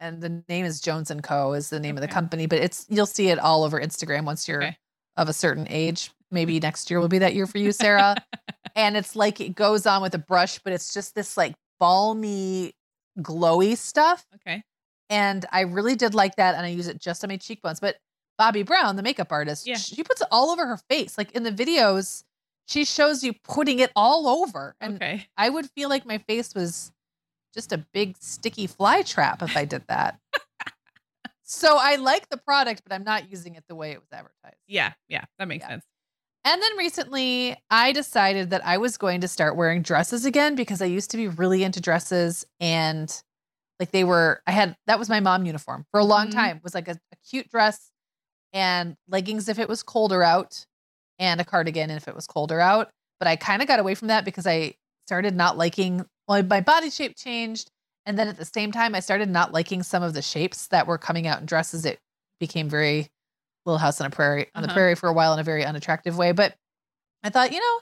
[0.00, 1.54] and the name is Jones and Co.
[1.54, 2.04] is the name okay.
[2.04, 4.76] of the company, but it's you'll see it all over Instagram once you're okay.
[5.16, 6.10] of a certain age.
[6.30, 8.16] Maybe next year will be that year for you, Sarah.
[8.76, 12.74] and it's like it goes on with a brush, but it's just this like balmy,
[13.18, 14.26] glowy stuff.
[14.36, 14.64] Okay.
[15.10, 17.80] And I really did like that, and I use it just on my cheekbones.
[17.80, 17.96] But
[18.40, 19.76] Bobbi Brown, the makeup artist, yeah.
[19.76, 21.16] she puts it all over her face.
[21.18, 22.24] Like in the videos,
[22.66, 24.74] she shows you putting it all over.
[24.80, 25.26] And okay.
[25.36, 26.92] I would feel like my face was
[27.52, 30.18] just a big sticky fly trap if I did that.
[31.44, 34.60] so I like the product, but I'm not using it the way it was advertised.
[34.66, 35.68] Yeah, yeah, that makes yeah.
[35.68, 35.84] sense.
[36.44, 40.82] And then recently, I decided that I was going to start wearing dresses again because
[40.82, 43.22] I used to be really into dresses and
[43.80, 46.38] like they were I had that was my mom uniform for a long mm-hmm.
[46.38, 46.56] time.
[46.58, 47.90] It was like a, a cute dress
[48.52, 50.66] and leggings if it was colder out
[51.18, 52.90] and a cardigan if it was colder out.
[53.18, 54.74] But I kind of got away from that because I
[55.06, 57.70] started not liking well, my body shape changed.
[58.06, 60.86] And then at the same time, I started not liking some of the shapes that
[60.86, 61.86] were coming out in dresses.
[61.86, 61.98] It
[62.38, 63.08] became very
[63.64, 64.66] Little House on a Prairie on uh-huh.
[64.66, 66.32] the prairie for a while in a very unattractive way.
[66.32, 66.54] But
[67.22, 67.80] I thought, you know,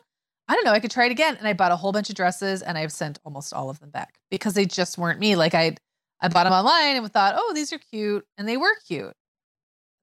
[0.48, 1.36] I don't know, I could try it again.
[1.36, 3.90] And I bought a whole bunch of dresses and I've sent almost all of them
[3.90, 5.36] back because they just weren't me.
[5.36, 5.76] Like I
[6.20, 8.24] I bought them online and thought, oh, these are cute.
[8.38, 9.12] And they were cute.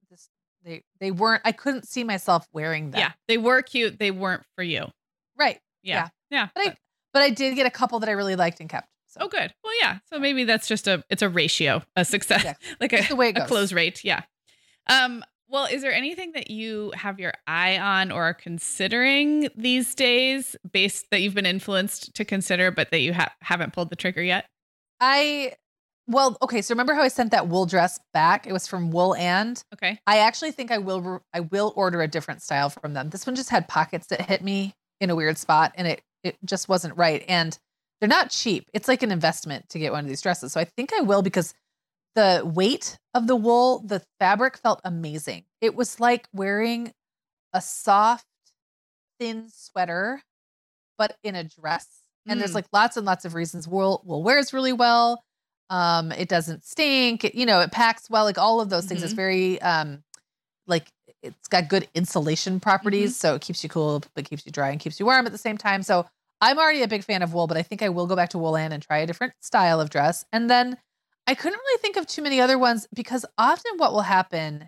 [0.09, 0.29] This,
[0.63, 2.99] they they weren't, I couldn't see myself wearing them.
[2.99, 3.11] Yeah.
[3.27, 3.99] They were cute.
[3.99, 4.87] They weren't for you.
[5.37, 5.59] Right.
[5.81, 6.09] Yeah.
[6.29, 6.41] Yeah.
[6.43, 6.47] yeah.
[6.55, 6.77] But I
[7.13, 8.87] but I did get a couple that I really liked and kept.
[9.07, 9.21] So.
[9.21, 9.51] Oh, good.
[9.63, 9.99] Well, yeah.
[10.11, 12.67] So maybe that's just a it's a ratio, a success, exactly.
[12.79, 13.45] like a, the way it goes.
[13.45, 14.03] a close rate.
[14.03, 14.21] Yeah.
[14.87, 15.23] Um.
[15.51, 20.55] Well, is there anything that you have your eye on or are considering these days,
[20.71, 24.21] based that you've been influenced to consider, but that you ha- haven't pulled the trigger
[24.21, 24.45] yet?
[24.99, 25.53] I
[26.09, 26.63] well, okay.
[26.63, 28.47] So remember how I sent that wool dress back?
[28.47, 29.15] It was from Wool&.
[29.73, 29.99] Okay.
[30.07, 31.21] I actually think I will.
[31.33, 33.09] I will order a different style from them.
[33.09, 36.37] This one just had pockets that hit me in a weird spot, and it it
[36.43, 37.23] just wasn't right.
[37.27, 37.57] And
[37.99, 38.69] they're not cheap.
[38.73, 40.53] It's like an investment to get one of these dresses.
[40.53, 41.53] So I think I will because
[42.15, 45.45] the weight of the wool, the fabric felt amazing.
[45.61, 46.93] It was like wearing
[47.53, 48.25] a soft,
[49.19, 50.21] thin sweater,
[50.97, 51.87] but in a dress.
[52.27, 52.39] And mm.
[52.39, 55.23] there's like lots and lots of reasons wool wool wears really well.
[55.69, 57.23] Um, it doesn't stink.
[57.23, 58.23] It, you know, it packs well.
[58.23, 58.99] Like all of those things.
[58.99, 59.05] Mm-hmm.
[59.05, 60.03] It's very um,
[60.67, 60.91] like
[61.21, 63.27] it's got good insulation properties, mm-hmm.
[63.27, 65.37] so it keeps you cool, but keeps you dry and keeps you warm at the
[65.37, 65.83] same time.
[65.83, 66.05] So
[66.41, 68.37] I'm already a big fan of wool, but I think I will go back to
[68.37, 70.25] Wool& and try a different style of dress.
[70.31, 70.77] And then
[71.29, 74.67] I couldn't really think of too many other ones because often what will happen,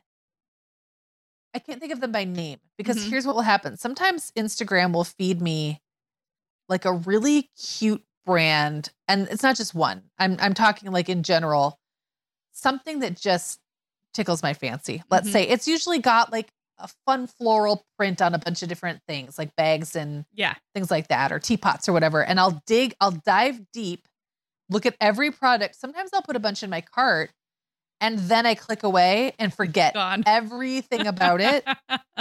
[1.55, 3.09] I can't think of them by name because mm-hmm.
[3.09, 3.77] here's what will happen.
[3.77, 5.81] Sometimes Instagram will feed me
[6.69, 10.03] like a really cute brand, and it's not just one.
[10.19, 11.79] I'm I'm talking like in general,
[12.51, 13.59] something that just
[14.13, 15.01] tickles my fancy.
[15.09, 15.33] Let's mm-hmm.
[15.33, 19.39] say it's usually got like a fun floral print on a bunch of different things
[19.39, 23.11] like bags and yeah things like that or teapots or whatever and i'll dig i'll
[23.11, 24.07] dive deep
[24.71, 27.31] look at every product sometimes i'll put a bunch in my cart
[27.99, 29.93] and then i click away and forget
[30.25, 31.65] everything about it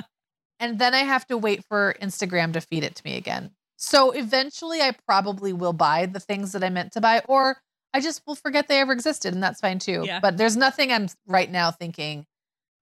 [0.61, 4.11] and then i have to wait for instagram to feed it to me again so
[4.11, 7.59] eventually i probably will buy the things that i meant to buy or
[7.95, 10.21] i just will forget they ever existed and that's fine too yeah.
[10.21, 12.27] but there's nothing i'm right now thinking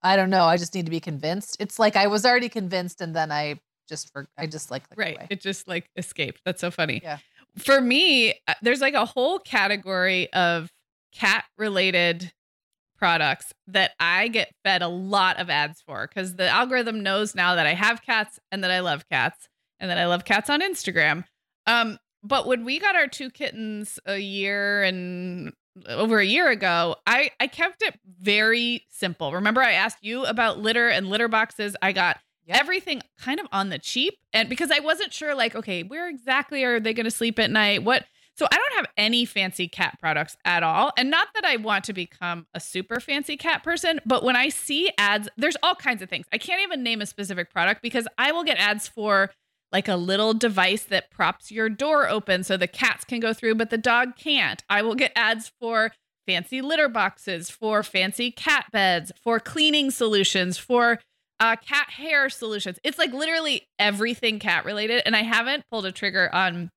[0.03, 0.45] I don't know.
[0.45, 1.57] I just need to be convinced.
[1.61, 3.59] It's like I was already convinced and then I
[3.89, 5.17] just for I just like right.
[5.17, 5.27] Away.
[5.31, 6.43] It just like escaped.
[6.45, 7.01] That's so funny.
[7.03, 7.19] Yeah.
[7.59, 10.71] For me, uh, there's like a whole category of
[11.13, 12.33] cat related
[12.99, 17.55] products that I get fed a lot of ads for because the algorithm knows now
[17.55, 19.49] that I have cats and that I love cats
[19.81, 21.25] and that I love cats on Instagram.
[21.67, 25.53] Um, but when we got our two kittens a year and
[25.87, 29.33] over a year ago, I I kept it very simple.
[29.33, 31.77] Remember I asked you about litter and litter boxes.
[31.81, 32.19] I got
[32.49, 32.59] yep.
[32.61, 36.65] everything kind of on the cheap and because I wasn't sure like okay, where exactly
[36.65, 37.85] are they going to sleep at night?
[37.85, 38.05] What
[38.39, 40.93] so I don't have any fancy cat products at all.
[40.97, 44.49] And not that I want to become a super fancy cat person, but when I
[44.49, 46.27] see ads, there's all kinds of things.
[46.33, 49.33] I can't even name a specific product because I will get ads for
[49.73, 53.57] like a little device that props your door open so the cats can go through,
[53.57, 54.63] but the dog can't.
[54.71, 55.91] I will get ads for
[56.25, 61.01] fancy litter boxes, for fancy cat beds, for cleaning solutions, for
[61.41, 62.79] uh, cat hair solutions.
[62.85, 65.03] It's like literally everything cat related.
[65.07, 66.71] And I haven't pulled a trigger on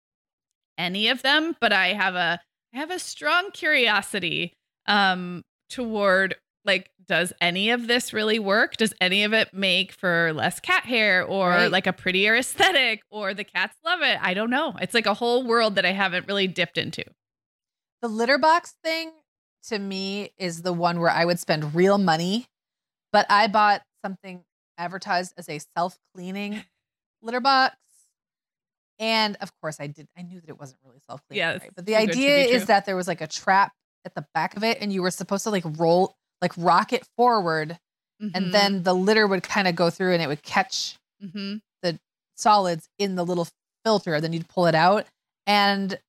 [0.78, 2.40] any of them, but I have a
[2.74, 4.54] I have a strong curiosity
[4.88, 6.36] um toward
[6.66, 10.84] like does any of this really work does any of it make for less cat
[10.86, 11.72] hair or right.
[11.72, 15.14] like a prettier aesthetic or the cats love it i don't know it's like a
[15.14, 17.04] whole world that i haven't really dipped into
[18.02, 19.12] the litter box thing
[19.64, 22.48] to me is the one where i would spend real money
[23.12, 24.44] but i bought something
[24.82, 26.64] advertised as a self-cleaning
[27.22, 27.76] litter box
[29.00, 31.72] and of course i did i knew that it wasn't really self-cleaning yeah, right?
[31.76, 33.74] but the idea is that there was like a trap
[34.06, 37.06] at the back of it and you were supposed to like roll like rock it
[37.16, 37.78] forward
[38.22, 38.36] mm-hmm.
[38.36, 41.58] and then the litter would kind of go through and it would catch mm-hmm.
[41.84, 42.00] the
[42.36, 43.48] solids in the little
[43.86, 45.06] filter then you'd pull it out
[45.46, 46.00] and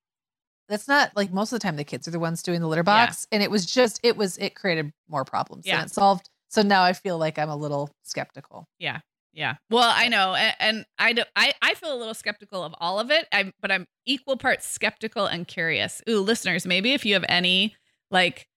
[0.67, 2.83] that's not like most of the time the kids are the ones doing the litter
[2.83, 3.35] box yeah.
[3.35, 5.77] and it was just it was it created more problems yeah.
[5.77, 8.99] than it solved so now i feel like i'm a little skeptical yeah
[9.33, 12.73] yeah well i know and, and I, do, I i feel a little skeptical of
[12.79, 17.05] all of it I'm, but i'm equal parts skeptical and curious ooh listeners maybe if
[17.05, 17.75] you have any
[18.11, 18.47] like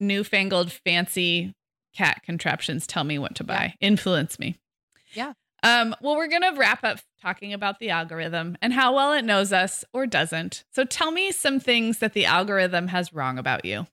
[0.00, 1.54] newfangled fancy
[1.94, 3.74] cat contraptions tell me what to buy.
[3.80, 3.88] Yeah.
[3.88, 4.58] Influence me.
[5.12, 5.32] Yeah.
[5.62, 9.24] Um, well, we're going to wrap up talking about the algorithm and how well it
[9.24, 10.64] knows us or doesn't.
[10.72, 13.86] So tell me some things that the algorithm has wrong about you.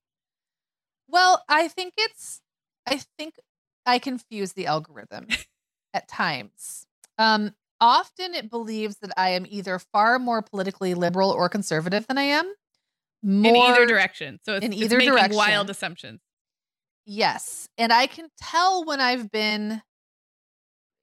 [1.07, 2.41] Well, I think it's,
[2.89, 3.35] I think
[3.85, 5.27] I confuse the algorithm
[5.93, 6.85] at times.
[7.17, 12.17] Um, often it believes that I am either far more politically liberal or conservative than
[12.17, 12.51] I am
[13.21, 14.39] more in either direction.
[14.45, 15.37] So it's, in either it's direction.
[15.37, 16.21] Wild assumptions.
[17.05, 19.81] Yes, and I can tell when I've been.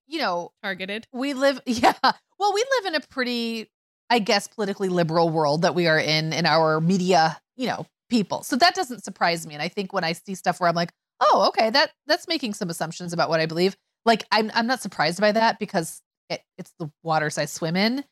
[0.06, 1.06] you know, targeted.
[1.12, 1.94] We live, yeah.
[2.38, 3.70] Well, we live in a pretty,
[4.08, 8.42] I guess, politically liberal world that we are in in our media, you know, people.
[8.44, 9.54] So that doesn't surprise me.
[9.54, 12.54] And I think when I see stuff where I'm like, oh, okay, that that's making
[12.54, 13.76] some assumptions about what I believe.
[14.04, 18.04] Like I'm I'm not surprised by that because it, it's the waters I swim in.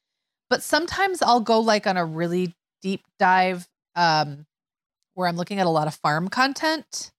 [0.50, 4.46] But sometimes I'll go like on a really deep dive um,
[5.14, 7.12] where I'm looking at a lot of farm content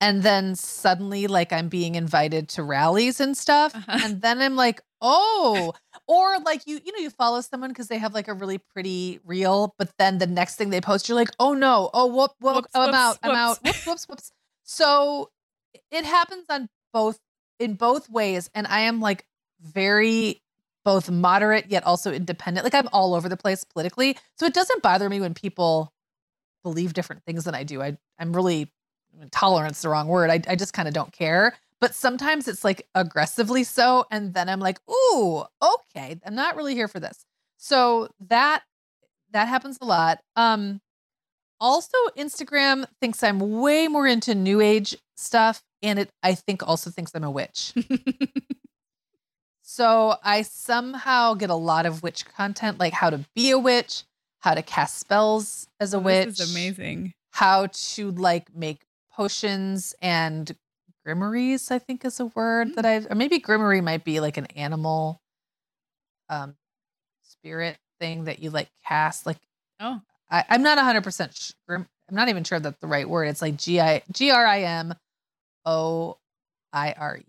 [0.00, 4.00] and then suddenly like i'm being invited to rallies and stuff uh-huh.
[4.04, 5.72] and then i'm like oh
[6.06, 9.20] or like you you know you follow someone because they have like a really pretty
[9.24, 12.56] reel but then the next thing they post you're like oh no oh whoop whoop
[12.56, 14.32] whoops, i'm whoops, out i'm out whoops whoops whoops
[14.70, 15.30] so
[15.90, 17.18] it happens on both
[17.58, 19.26] in both ways and i am like
[19.60, 20.40] very
[20.84, 24.82] both moderate yet also independent like i'm all over the place politically so it doesn't
[24.82, 25.92] bother me when people
[26.62, 28.70] believe different things than i do i i'm really
[29.30, 30.30] tolerance the wrong word.
[30.30, 31.56] I, I just kind of don't care.
[31.80, 34.04] But sometimes it's like aggressively so.
[34.10, 37.24] And then I'm like, ooh, okay, I'm not really here for this.
[37.56, 38.62] So that
[39.32, 40.20] that happens a lot.
[40.36, 40.80] Um
[41.60, 45.62] also Instagram thinks I'm way more into new age stuff.
[45.82, 47.72] And it I think also thinks I'm a witch.
[49.62, 54.04] so I somehow get a lot of witch content, like how to be a witch,
[54.40, 56.28] how to cast spells as a oh, witch.
[56.28, 57.12] This is amazing.
[57.32, 58.82] How to like make
[59.12, 60.54] potions and
[61.06, 62.74] grimoires, I think is a word mm.
[62.74, 65.20] that I've, or maybe grimoire might be like an animal
[66.28, 66.56] um
[67.22, 69.26] spirit thing that you like cast.
[69.26, 69.38] Like,
[69.78, 70.00] oh,
[70.30, 71.76] I, I'm not 100% sure.
[71.76, 73.24] I'm not even sure that's the right word.
[73.24, 74.94] It's like G I G R I M
[75.64, 76.16] O
[76.72, 77.24] I R E.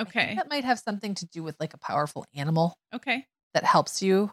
[0.00, 0.34] Okay.
[0.36, 2.74] That might have something to do with like a powerful animal.
[2.94, 3.26] Okay.
[3.54, 4.32] That helps you.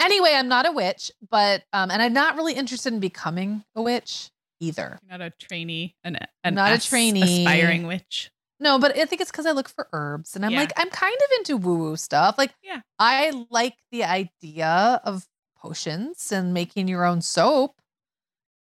[0.00, 3.82] Anyway, I'm not a witch, but um, and I'm not really interested in becoming a
[3.82, 4.30] witch
[4.60, 4.98] either.
[5.02, 8.30] You're not a trainee, an, an not a trainee, aspiring witch.
[8.58, 10.60] No, but I think it's because I look for herbs and I'm yeah.
[10.60, 12.36] like, I'm kind of into woo woo stuff.
[12.38, 15.26] Like, yeah, I like the idea of
[15.66, 17.80] potions and making your own soap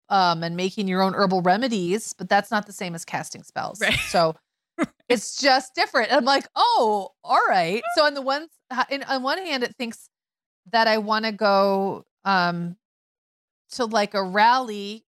[0.10, 3.80] um, and making your own herbal remedies, but that's not the same as casting spells.
[3.80, 4.00] Right.
[4.10, 4.36] So
[5.10, 6.12] it's just different.
[6.12, 7.84] I'm like, oh, all right.
[7.96, 8.48] So on the one,
[8.90, 10.10] in, on one hand, it thinks
[10.72, 12.78] that I want to go um,
[13.74, 15.06] to like a rally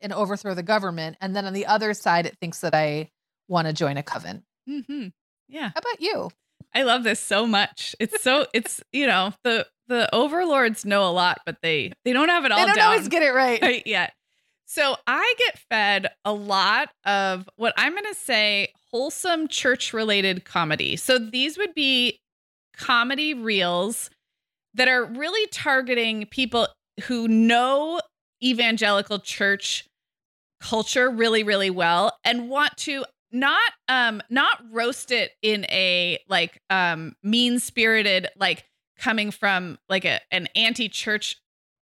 [0.00, 1.16] and overthrow the government.
[1.20, 3.10] And then on the other side, it thinks that I
[3.48, 4.44] want to join a coven.
[4.68, 5.08] Mm-hmm.
[5.48, 5.70] Yeah.
[5.74, 6.30] How about you?
[6.74, 7.96] I love this so much.
[7.98, 12.28] It's so it's you know the the overlords know a lot, but they they don't
[12.28, 12.58] have it all.
[12.58, 13.60] They don't down always get it right.
[13.60, 14.12] right yet.
[14.66, 20.44] So I get fed a lot of what I'm going to say wholesome church related
[20.44, 20.96] comedy.
[20.96, 22.20] So these would be
[22.76, 24.10] comedy reels
[24.74, 26.68] that are really targeting people
[27.04, 28.00] who know
[28.42, 29.84] evangelical church
[30.60, 36.60] culture really really well and want to not um not roast it in a like
[36.70, 38.64] um mean spirited like
[38.98, 41.36] coming from like a an anti-church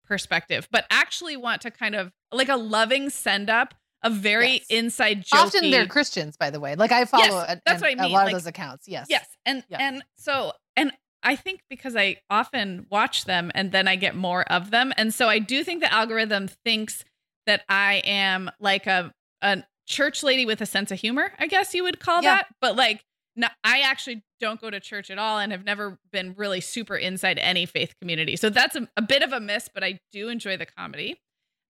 [0.05, 3.74] perspective but actually want to kind of like a loving send up
[4.05, 4.66] a very yes.
[4.70, 5.39] inside joke.
[5.39, 6.76] Often they're Christians, by the way.
[6.76, 8.05] Like I follow yes, a, that's what I mean.
[8.05, 8.88] a lot like, of those accounts.
[8.88, 9.07] Yes.
[9.09, 9.28] Yes.
[9.45, 10.93] And and so and
[11.24, 14.93] I think because I often watch them and then I get more of them.
[14.95, 17.03] And so I do think the algorithm thinks
[17.47, 19.11] that I am like a
[19.41, 22.36] a church lady with a sense of humor, I guess you would call yeah.
[22.36, 22.47] that.
[22.61, 23.03] But like
[23.36, 26.96] no, I actually don't go to church at all and have never been really super
[26.96, 28.36] inside any faith community.
[28.36, 31.20] So that's a, a bit of a miss, but I do enjoy the comedy.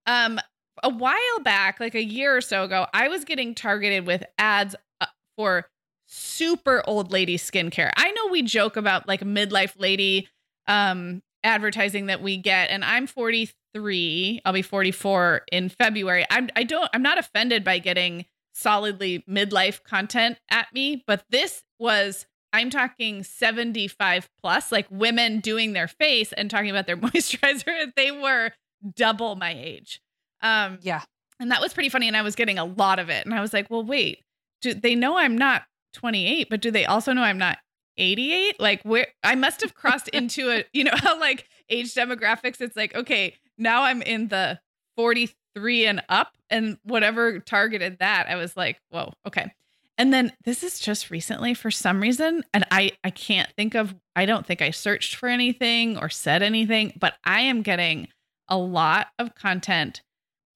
[0.06, 0.40] Um,
[0.84, 4.76] a while back, like a year or so ago, I was getting targeted with ads
[5.00, 5.06] uh,
[5.38, 5.68] for
[6.08, 7.92] super old lady skincare.
[7.96, 10.28] I know we joke about like midlife lady
[10.68, 16.26] um advertising that we get and I'm 43, I'll be 44 in February.
[16.30, 21.64] I'm I don't I'm not offended by getting solidly midlife content at me, but this
[21.80, 27.94] was I'm talking 75 plus, like women doing their face and talking about their moisturizer.
[27.98, 28.52] They were
[28.96, 30.02] double my age.
[30.42, 31.02] Um, yeah.
[31.38, 32.08] And that was pretty funny.
[32.08, 33.26] And I was getting a lot of it.
[33.26, 34.20] And I was like, well, wait,
[34.62, 35.64] do they know I'm not
[35.96, 37.58] 28, but do they also know I'm not
[37.98, 38.58] 88?
[38.58, 42.78] Like where I must have crossed into a, you know, how like age demographics, it's
[42.78, 44.62] like, okay, now I'm in the
[44.96, 49.52] 43 and up and whatever targeted that, I was like, whoa, okay.
[49.98, 53.96] And then this is just recently for some reason, and I I can't think of
[54.16, 58.10] I don't think I searched for anything or said anything, but I am getting
[58.48, 60.02] a lot of content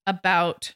[0.06, 0.74] about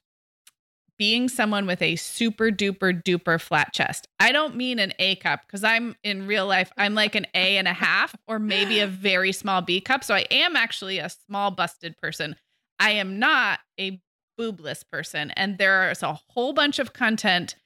[0.97, 4.07] being someone with a super duper duper flat chest.
[4.21, 7.59] I don't mean an A cup because I'm in real life, I'm like an A
[7.59, 10.05] and a half or maybe a very small B cup.
[10.05, 12.37] So I am actually a small busted person.
[12.79, 14.01] I am not a
[14.39, 15.31] boobless person.
[15.33, 17.57] And there's a whole bunch of content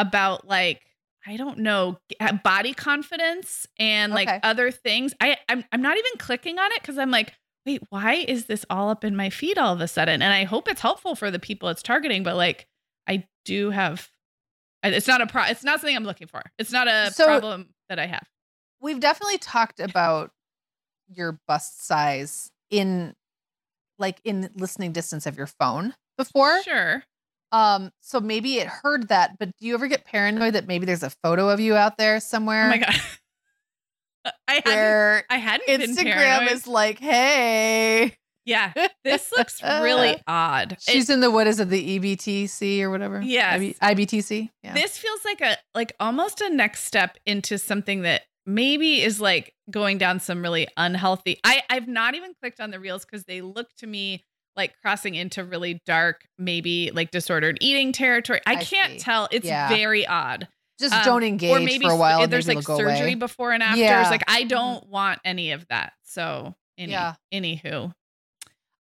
[0.00, 0.82] about like
[1.26, 4.40] I don't know, uh, body confidence and like okay.
[4.42, 5.12] other things.
[5.20, 7.34] I I'm, I'm not even clicking on it because I'm like,
[7.66, 10.22] wait, why is this all up in my feed all of a sudden?
[10.22, 12.66] And I hope it's helpful for the people it's targeting, but like
[13.06, 14.08] I do have,
[14.82, 16.42] it's not a pro, it's not something I'm looking for.
[16.58, 18.26] It's not a so problem that I have.
[18.80, 20.30] We've definitely talked about
[21.08, 23.14] your bust size in
[23.98, 26.62] like in listening distance of your phone before.
[26.62, 27.04] Sure.
[27.52, 31.02] Um, so maybe it heard that, but do you ever get paranoid that maybe there's
[31.02, 32.66] a photo of you out there somewhere?
[32.66, 32.94] Oh my god.
[34.46, 38.16] I hadn't, I hadn't Instagram is like, hey.
[38.44, 38.72] Yeah,
[39.04, 40.76] this looks really odd.
[40.80, 43.20] She's it, in the what is it, the EBTC or whatever?
[43.20, 44.48] Yeah, IBTC.
[44.62, 44.74] Yeah.
[44.74, 49.54] This feels like a like almost a next step into something that maybe is like
[49.70, 51.38] going down some really unhealthy.
[51.44, 54.24] I I've not even clicked on the reels because they look to me
[54.56, 58.40] like crossing into really dark, maybe like disordered eating territory.
[58.46, 58.98] I, I can't see.
[58.98, 59.28] tell.
[59.30, 59.68] It's yeah.
[59.68, 60.48] very odd.
[60.78, 62.26] Just um, don't engage or maybe for a while.
[62.26, 63.14] There's like surgery away.
[63.14, 63.80] before and after.
[63.80, 64.08] Yeah.
[64.08, 64.48] Like I mm-hmm.
[64.48, 65.92] don't want any of that.
[66.04, 67.14] So any, yeah.
[67.32, 67.92] anywho.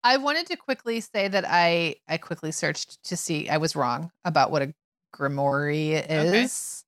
[0.04, 4.10] I wanted to quickly say that I I quickly searched to see I was wrong
[4.24, 4.72] about what a
[5.14, 6.84] grimoire is.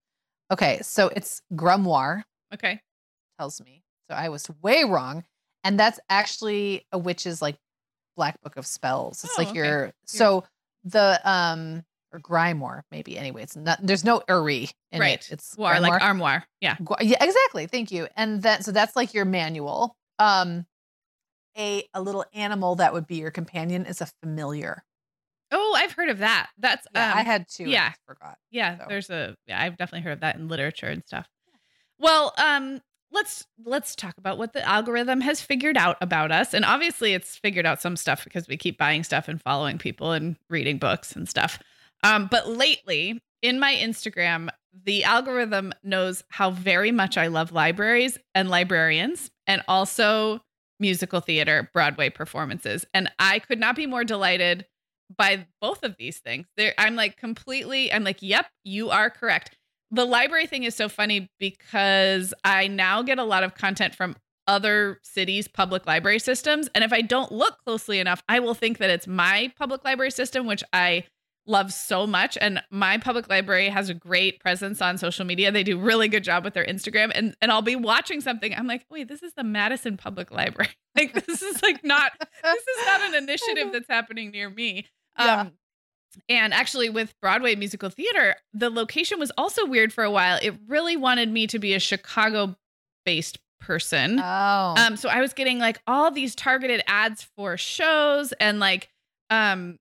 [0.52, 2.22] Okay, okay so it's grimoire.
[2.54, 2.80] Okay.
[3.38, 3.82] Tells me.
[4.08, 5.24] So I was way wrong.
[5.64, 7.56] And that's actually a witch's like
[8.20, 9.24] black book of spells.
[9.24, 9.56] It's oh, like okay.
[9.56, 10.44] your so
[10.84, 13.16] the um or Grimoire, maybe.
[13.16, 13.78] Anyway, it's not.
[13.82, 15.14] There's no uri in right.
[15.14, 15.32] it.
[15.32, 16.44] It's War, like armoire.
[16.60, 16.76] Yeah.
[17.00, 17.24] Yeah.
[17.24, 17.66] Exactly.
[17.66, 18.08] Thank you.
[18.14, 19.96] And that so that's like your manual.
[20.18, 20.66] Um,
[21.56, 24.84] a a little animal that would be your companion is a familiar.
[25.50, 26.50] Oh, I've heard of that.
[26.58, 27.64] That's yeah, um, I had two.
[27.64, 28.36] Yeah, I forgot.
[28.50, 28.84] Yeah, so.
[28.86, 29.34] there's a.
[29.46, 31.26] Yeah, I've definitely heard of that in literature and stuff.
[31.98, 32.80] Well, um,
[33.12, 36.54] let's let's talk about what the algorithm has figured out about us.
[36.54, 40.12] And obviously it's figured out some stuff because we keep buying stuff and following people
[40.12, 41.58] and reading books and stuff.
[42.02, 44.48] Um, but lately in my instagram
[44.84, 50.40] the algorithm knows how very much i love libraries and librarians and also
[50.78, 52.86] musical theater broadway performances.
[52.94, 54.66] And i could not be more delighted
[55.16, 56.46] by both of these things.
[56.56, 59.56] There, i'm like completely i'm like yep you are correct
[59.90, 64.16] the library thing is so funny because I now get a lot of content from
[64.46, 66.68] other cities' public library systems.
[66.74, 70.10] And if I don't look closely enough, I will think that it's my public library
[70.10, 71.04] system, which I
[71.46, 72.36] love so much.
[72.40, 75.50] And my public library has a great presence on social media.
[75.50, 77.12] They do really good job with their Instagram.
[77.14, 78.54] And and I'll be watching something.
[78.54, 80.70] I'm like, wait, this is the Madison Public Library.
[80.96, 84.86] like this is like not this is not an initiative that's happening near me.
[85.18, 85.42] Yeah.
[85.42, 85.52] Um,
[86.28, 90.38] And actually, with Broadway musical theater, the location was also weird for a while.
[90.42, 92.56] It really wanted me to be a Chicago
[93.04, 94.18] based person.
[94.20, 94.74] Oh.
[94.76, 98.88] Um, so I was getting like all these targeted ads for shows and like
[99.28, 99.78] um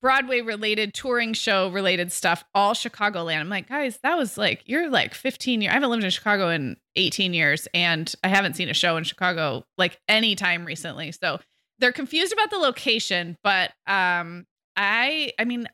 [0.00, 3.40] Broadway related touring show related stuff, all Chicagoland.
[3.40, 5.70] I'm like, guys, that was like, you're like 15 years.
[5.70, 9.02] I haven't lived in Chicago in 18 years and I haven't seen a show in
[9.02, 11.10] Chicago like any time recently.
[11.10, 11.40] So
[11.80, 14.46] they're confused about the location, but um
[14.78, 15.68] I I mean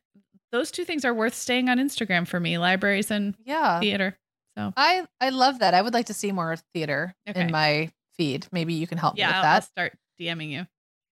[0.50, 3.78] those two things are worth staying on Instagram for me, libraries and yeah.
[3.78, 4.18] theater.
[4.56, 5.74] So I I love that.
[5.74, 7.40] I would like to see more theater okay.
[7.40, 8.46] in my feed.
[8.50, 9.54] Maybe you can help yeah, me with that.
[9.54, 10.66] I'll start DMing you.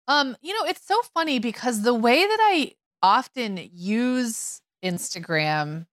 [0.07, 2.73] Um, you know, it's so funny because the way that I
[3.03, 5.85] often use Instagram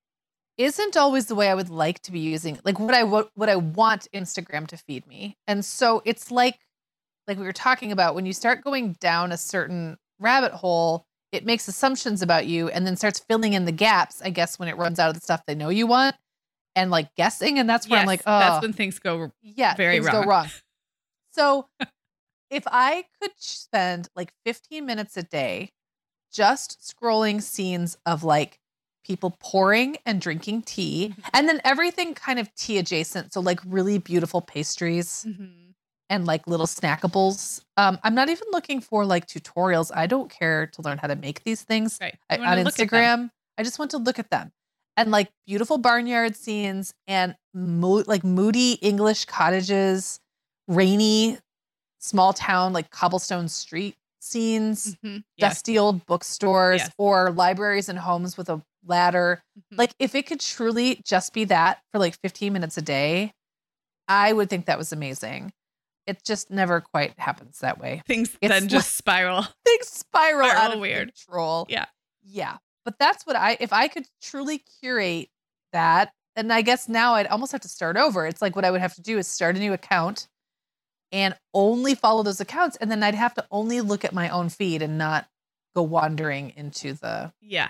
[0.57, 3.49] isn't always the way I would like to be using like what I what, what
[3.49, 5.37] I want Instagram to feed me.
[5.47, 6.59] And so it's like
[7.27, 11.45] like we were talking about when you start going down a certain rabbit hole, it
[11.45, 14.77] makes assumptions about you and then starts filling in the gaps, I guess, when it
[14.77, 16.17] runs out of the stuff they know you want
[16.75, 17.59] and like guessing.
[17.59, 20.23] And that's where yes, I'm like, oh, that's when things go yeah, very things wrong.
[20.23, 20.49] go wrong.
[21.33, 21.69] So
[22.51, 25.71] if I could spend like 15 minutes a day
[26.33, 28.59] just scrolling scenes of like
[29.05, 31.21] people pouring and drinking tea mm-hmm.
[31.33, 33.33] and then everything kind of tea adjacent.
[33.33, 35.27] So like really beautiful pastries.
[35.29, 35.68] Mm-hmm
[36.11, 37.63] and like little snackables.
[37.77, 39.91] Um, I'm not even looking for like tutorials.
[39.95, 42.17] I don't care to learn how to make these things right.
[42.31, 43.31] I, on Instagram.
[43.57, 44.53] I just want to look at them
[44.97, 50.21] and like beautiful barnyard scenes and mo- like moody English cottages,
[50.67, 51.39] rainy
[51.99, 55.19] small town like cobblestone street scenes, mm-hmm.
[55.37, 55.55] yes.
[55.55, 56.91] dusty old bookstores yes.
[56.99, 59.43] or libraries and homes with a ladder.
[59.59, 59.79] Mm-hmm.
[59.79, 63.33] Like if it could truly just be that for like 15 minutes a day,
[64.09, 65.53] I would think that was amazing
[66.09, 68.03] it just never quite happens that way.
[68.07, 69.43] Things it's then just spiral.
[69.65, 71.15] Things spiral, spiral out of weird.
[71.15, 71.67] control.
[71.69, 71.85] Yeah.
[72.25, 72.57] Yeah.
[72.85, 75.29] But that's what I if I could truly curate
[75.73, 78.27] that, and I guess now I'd almost have to start over.
[78.27, 80.27] It's like what I would have to do is start a new account
[81.13, 82.77] and only follow those accounts.
[82.77, 85.29] And then I'd have to only look at my own feed and not
[85.75, 87.69] go wandering into the Yeah.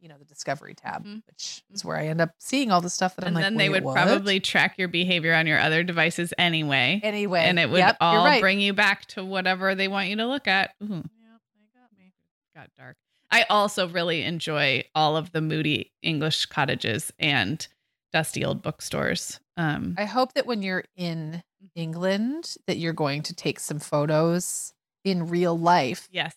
[0.00, 1.18] You know, the discovery tab, mm-hmm.
[1.26, 3.44] which is where I end up seeing all the stuff that and I'm like.
[3.44, 3.94] And then they would what?
[3.94, 7.00] probably track your behavior on your other devices anyway.
[7.02, 7.40] Anyway.
[7.40, 8.40] And it would yep, all right.
[8.40, 10.70] bring you back to whatever they want you to look at.
[10.82, 10.86] Ooh.
[10.86, 11.02] Yep,
[11.56, 12.12] they got me.
[12.54, 12.96] Got dark.
[13.30, 17.66] I also really enjoy all of the moody English cottages and
[18.12, 19.40] dusty old bookstores.
[19.56, 21.66] Um, I hope that when you're in mm-hmm.
[21.74, 24.72] England, that you're going to take some photos
[25.04, 26.08] in real life.
[26.10, 26.34] Yes.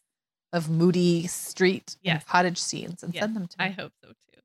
[0.54, 2.24] Of moody street yes.
[2.26, 3.24] cottage scenes and yes.
[3.24, 3.66] send them to me.
[3.66, 4.42] I hope so too.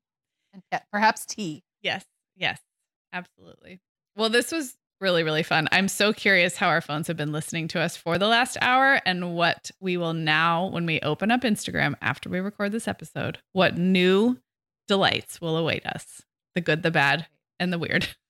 [0.53, 1.63] And perhaps tea.
[1.81, 2.05] Yes.
[2.35, 2.59] Yes.
[3.11, 3.81] Absolutely.
[4.15, 5.67] Well, this was really, really fun.
[5.71, 8.99] I'm so curious how our phones have been listening to us for the last hour
[9.05, 13.39] and what we will now, when we open up Instagram after we record this episode,
[13.53, 14.37] what new
[14.87, 16.23] delights will await us
[16.55, 17.27] the good, the bad,
[17.59, 18.07] and the weird.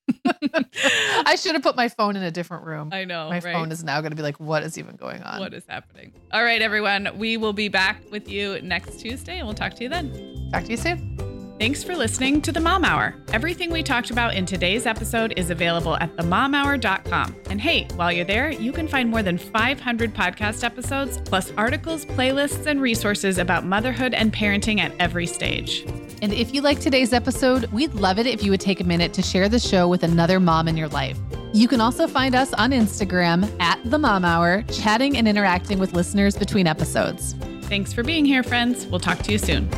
[1.26, 2.90] I should have put my phone in a different room.
[2.92, 3.30] I know.
[3.30, 3.54] My right?
[3.54, 5.40] phone is now going to be like, what is even going on?
[5.40, 6.14] What is happening?
[6.32, 7.10] All right, everyone.
[7.18, 10.50] We will be back with you next Tuesday and we'll talk to you then.
[10.52, 11.18] Talk to you soon.
[11.60, 13.16] Thanks for listening to the Mom Hour.
[13.34, 17.36] Everything we talked about in today's episode is available at themomhour.com.
[17.50, 22.06] And hey, while you're there, you can find more than 500 podcast episodes, plus articles,
[22.06, 25.84] playlists, and resources about motherhood and parenting at every stage.
[26.22, 29.14] And if you like today's episode, we'd love it if you would take a minute
[29.14, 31.20] to share the show with another mom in your life.
[31.54, 35.94] You can also find us on Instagram at The Mom Hour, chatting and interacting with
[35.94, 37.34] listeners between episodes.
[37.64, 38.88] Thanks for being here, friends.
[38.88, 39.70] We'll talk to you soon.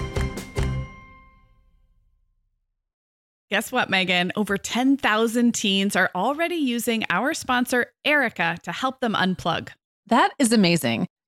[3.50, 4.32] Guess what, Meagan?
[4.36, 9.70] Over 10,000 teens are already using our sponsor, Erika, to help them unplug.
[10.08, 11.08] That is amazing.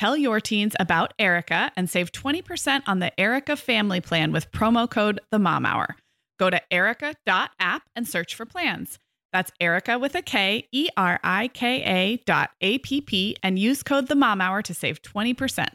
[0.00, 4.88] Tell your teens about Erika and save 20% on the Erika family plan with promo
[4.88, 5.94] code The Mom Hour.
[6.38, 8.98] Go to erika.app and search for plans.
[9.34, 13.58] That's Erika with a K, E R I K A dot A P P, and
[13.58, 15.68] use code The Mom Hour to save 20%.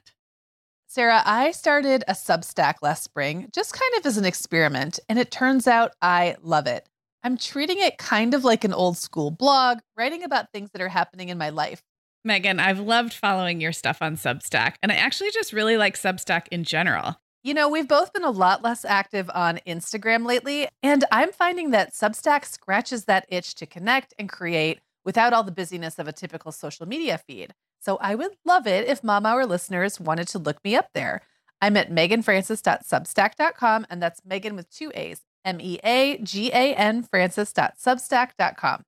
[0.88, 5.30] Sarah, I started a Substack last spring, just kind of as an experiment, and it
[5.30, 6.90] turns out I love it.
[7.24, 10.90] I'm treating it kind of like an old school blog, writing about things that are
[10.90, 11.84] happening in my life.
[12.26, 16.48] Meagan, I've loved following your stuff on Substack, and I actually just really like Substack
[16.52, 17.16] in general.
[17.44, 21.70] You know, we've both been a lot less active on Instagram lately, and I'm finding
[21.72, 26.12] that Substack scratches that itch to connect and create without all the busyness of a
[26.12, 27.54] typical social media feed.
[27.80, 31.22] So I would love it if Mom Hour listeners wanted to look me up there.
[31.62, 37.04] I'm at meaganfrancis.substack.com, and that's Meagan with two A's, M E A G A N
[37.04, 38.84] Francis.substack.com.